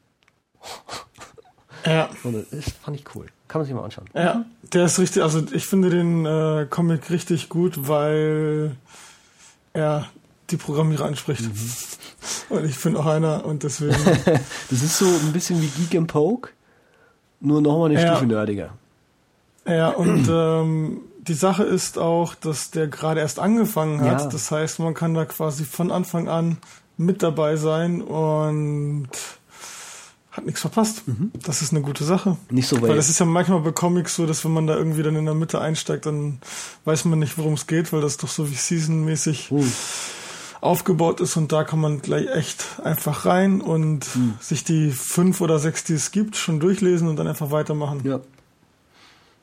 [1.85, 2.09] Ja.
[2.51, 3.27] Das fand ich cool.
[3.47, 4.09] Kann man sich mal anschauen.
[4.13, 4.43] Ja,
[4.73, 8.75] der ist richtig, also ich finde den äh, Comic richtig gut, weil
[9.77, 10.07] er
[10.49, 11.43] die Programmierer anspricht.
[11.43, 11.69] Mhm.
[12.49, 13.95] Und ich bin auch einer und deswegen.
[14.69, 16.49] das ist so ein bisschen wie Geek and Poke,
[17.39, 18.15] nur nochmal eine ja.
[18.15, 18.73] Stufe nerdiger.
[19.65, 24.21] Ja, und ähm, die Sache ist auch, dass der gerade erst angefangen hat.
[24.21, 24.27] Ja.
[24.27, 26.57] Das heißt, man kann da quasi von Anfang an
[26.95, 29.09] mit dabei sein und
[30.37, 31.07] hat nichts verpasst.
[31.07, 31.31] Mhm.
[31.43, 32.37] Das ist eine gute Sache.
[32.49, 32.89] Nicht so weit.
[32.89, 35.25] Weil das ist ja manchmal bei Comics so, dass wenn man da irgendwie dann in
[35.25, 36.39] der Mitte einsteigt, dann
[36.85, 39.65] weiß man nicht, worum es geht, weil das doch so wie seasonmäßig uh.
[40.61, 44.33] aufgebaut ist und da kann man gleich echt einfach rein und uh.
[44.39, 48.01] sich die fünf oder sechs, die es gibt, schon durchlesen und dann einfach weitermachen.
[48.03, 48.21] Ja.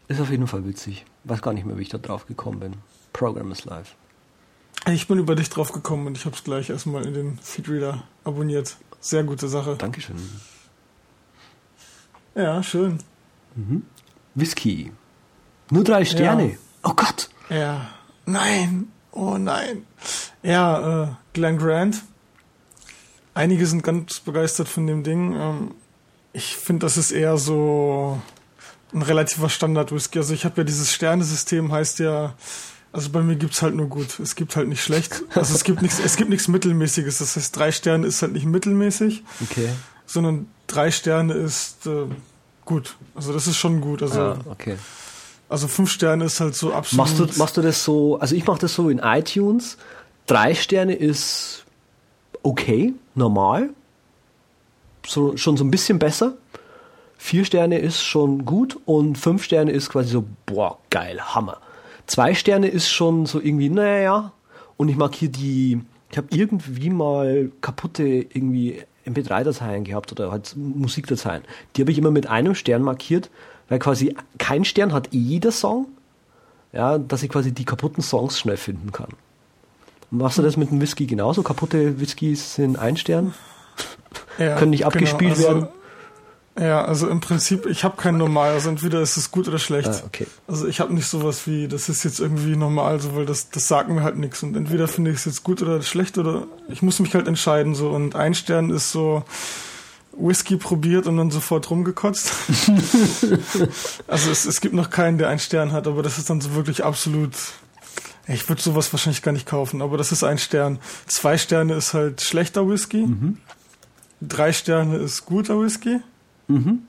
[0.06, 1.04] Ist auf jeden Fall witzig.
[1.24, 2.74] Weiß gar nicht mehr, wie ich da drauf gekommen bin.
[3.12, 3.94] Program is live.
[4.86, 8.04] Ich bin über dich drauf gekommen und ich habe es gleich erstmal in den Feedreader
[8.22, 8.76] abonniert.
[9.00, 9.76] Sehr gute Sache.
[9.76, 10.16] Dankeschön.
[12.34, 12.98] Ja, schön.
[13.54, 13.82] Mhm.
[14.34, 14.92] Whisky.
[15.70, 16.50] Nur drei Sterne.
[16.50, 16.56] Ja.
[16.82, 17.30] Oh Gott.
[17.48, 17.88] Ja.
[18.26, 18.88] Nein.
[19.12, 19.86] Oh nein.
[20.42, 22.02] Ja, äh, Glenn Grant.
[23.32, 25.34] Einige sind ganz begeistert von dem Ding.
[25.34, 25.74] Ähm,
[26.32, 28.20] ich finde, das ist eher so
[28.92, 30.18] ein relativer Standard-Whisky.
[30.18, 32.34] Also ich habe ja dieses Sternesystem, heißt ja,
[32.92, 34.20] also bei mir gibt's halt nur gut.
[34.20, 35.22] Es gibt halt nicht schlecht.
[35.34, 37.18] Also es gibt nichts, es gibt nichts Mittelmäßiges.
[37.18, 39.24] Das heißt, drei Sterne ist halt nicht mittelmäßig.
[39.42, 39.70] Okay.
[40.06, 42.06] Sondern drei Sterne ist äh,
[42.64, 42.96] gut.
[43.14, 44.02] Also das ist schon gut.
[44.02, 44.76] Also, ah, okay.
[45.48, 47.06] Also fünf Sterne ist halt so absolut.
[47.06, 49.76] Machst du, machst du das so, also ich mache das so in iTunes.
[50.26, 51.64] Drei Sterne ist
[52.42, 53.70] okay, normal.
[55.06, 56.34] So, schon so ein bisschen besser.
[57.18, 61.58] Vier Sterne ist schon gut und fünf Sterne ist quasi so, boah, geil, Hammer.
[62.06, 64.32] Zwei Sterne ist schon so irgendwie, naja.
[64.76, 65.80] Und ich mag hier die,
[66.10, 71.42] ich habe irgendwie mal kaputte irgendwie MP3-Dateien gehabt oder halt Musikdateien.
[71.76, 73.30] Die habe ich immer mit einem Stern markiert,
[73.68, 75.86] weil quasi kein Stern hat jeder Song,
[76.72, 79.08] ja, dass ich quasi die kaputten Songs schnell finden kann.
[80.10, 81.42] Machst du das mit dem Whisky genauso?
[81.42, 83.34] Kaputte Whiskys sind ein Stern,
[84.38, 84.92] ja, können nicht genau.
[84.92, 85.83] abgespielt genau, also werden.
[86.58, 89.88] Ja, also im Prinzip, ich habe kein Normal, also entweder ist es gut oder schlecht.
[89.88, 90.26] Ah, okay.
[90.46, 93.66] Also ich habe nicht sowas wie, das ist jetzt irgendwie normal, so weil das, das
[93.66, 94.44] sagt mir halt nichts.
[94.44, 97.74] Und entweder finde ich es jetzt gut oder schlecht oder ich muss mich halt entscheiden
[97.74, 97.90] so.
[97.90, 99.24] Und ein Stern ist so
[100.16, 102.32] Whisky probiert und dann sofort rumgekotzt.
[104.06, 106.54] also es, es gibt noch keinen, der einen Stern hat, aber das ist dann so
[106.54, 107.32] wirklich absolut.
[108.28, 110.78] Ich würde sowas wahrscheinlich gar nicht kaufen, aber das ist ein Stern.
[111.06, 113.06] Zwei Sterne ist halt schlechter Whisky.
[113.06, 113.38] Mhm.
[114.20, 116.00] Drei Sterne ist guter Whisky.
[116.48, 116.82] Mhm.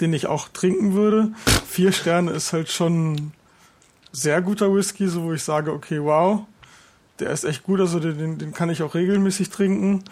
[0.00, 1.32] Den ich auch trinken würde.
[1.66, 3.32] Vier Sterne ist halt schon
[4.12, 6.46] sehr guter Whisky, so wo ich sage, okay, wow,
[7.18, 10.04] der ist echt gut, also den, den kann ich auch regelmäßig trinken.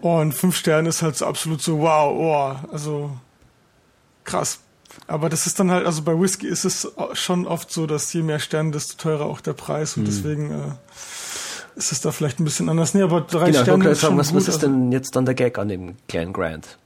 [0.00, 3.10] Und fünf Sterne ist halt so absolut so, wow, oh, also
[4.24, 4.60] krass.
[5.06, 8.22] Aber das ist dann halt, also bei Whisky ist es schon oft so, dass je
[8.22, 9.96] mehr Sterne, desto teurer auch der Preis.
[9.96, 10.06] Und mhm.
[10.06, 12.94] deswegen äh, ist es da vielleicht ein bisschen anders.
[12.94, 15.26] Nee, aber drei genau, Sterne ist schon was, gut, was ist also denn jetzt dann
[15.26, 16.78] der Gag an dem Glen Grant?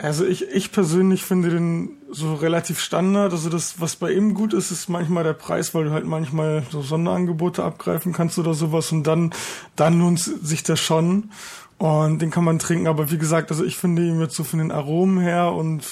[0.00, 3.32] Also ich, ich persönlich finde den so relativ Standard.
[3.32, 6.64] Also das, was bei ihm gut ist, ist manchmal der Preis, weil du halt manchmal
[6.70, 9.32] so Sonderangebote abgreifen kannst oder sowas und dann,
[9.74, 11.30] dann lohnt sich das schon.
[11.78, 12.86] Und den kann man trinken.
[12.86, 15.84] Aber wie gesagt, also ich finde ihn jetzt so von den Aromen her und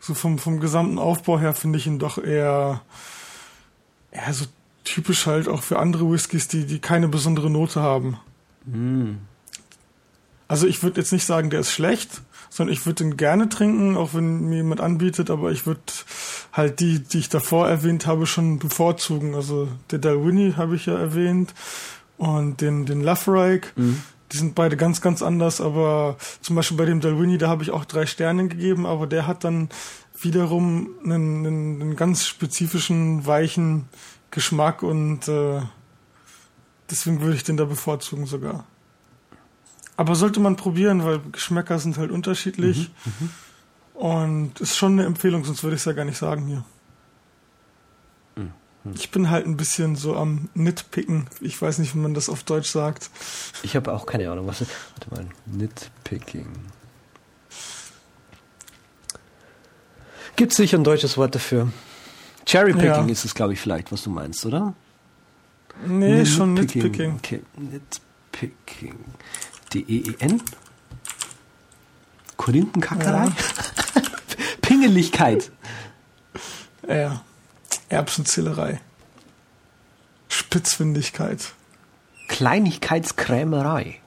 [0.00, 2.80] so vom, vom gesamten Aufbau her finde ich ihn doch eher,
[4.10, 4.46] eher so
[4.82, 8.18] typisch halt auch für andere Whiskys, die, die keine besondere Note haben.
[8.66, 9.18] Mm.
[10.48, 13.96] Also ich würde jetzt nicht sagen, der ist schlecht, sondern ich würde den gerne trinken,
[13.96, 15.80] auch wenn mir jemand anbietet, aber ich würde
[16.52, 19.34] halt die, die ich davor erwähnt habe, schon bevorzugen.
[19.34, 21.54] Also der Dalwini habe ich ja erwähnt
[22.18, 23.62] und den, den Lovereich.
[23.76, 24.02] Mhm.
[24.32, 27.70] Die sind beide ganz, ganz anders, aber zum Beispiel bei dem Dalwini, da habe ich
[27.70, 29.68] auch drei Sterne gegeben, aber der hat dann
[30.20, 33.88] wiederum einen, einen, einen ganz spezifischen, weichen
[34.30, 35.62] Geschmack und äh,
[36.90, 38.66] deswegen würde ich den da bevorzugen sogar.
[39.96, 42.90] Aber sollte man probieren, weil Geschmäcker sind halt unterschiedlich.
[43.04, 43.30] Mhm, mhm.
[43.94, 46.64] und ist schon eine Empfehlung, sonst würde ich es ja gar nicht sagen hier.
[48.84, 48.94] Mhm.
[48.94, 51.26] Ich bin halt ein bisschen so am Nitpicken.
[51.40, 53.10] Ich weiß nicht, wie man das auf Deutsch sagt.
[53.62, 54.60] Ich habe auch keine Ahnung, was.
[54.60, 56.48] Warte mal, Nitpicking.
[60.36, 61.70] Gibt es sicher ein deutsches Wort dafür?
[62.46, 63.06] Cherrypicking ja.
[63.06, 64.72] ist es, glaube ich, vielleicht, was du meinst, oder?
[65.86, 66.26] Nee, Nitpicking.
[66.26, 67.14] schon Nitpicking.
[67.16, 68.94] Okay, Nitpicking.
[69.74, 70.42] D-E-E-N.
[72.36, 73.26] Korinthenkackerei?
[73.26, 73.32] Ja.
[74.62, 75.50] Pingeligkeit.
[76.88, 77.22] Ja.
[77.88, 78.80] Erbsenzählerei.
[80.28, 81.52] Spitzfindigkeit.
[82.28, 83.99] Kleinigkeitskrämerei.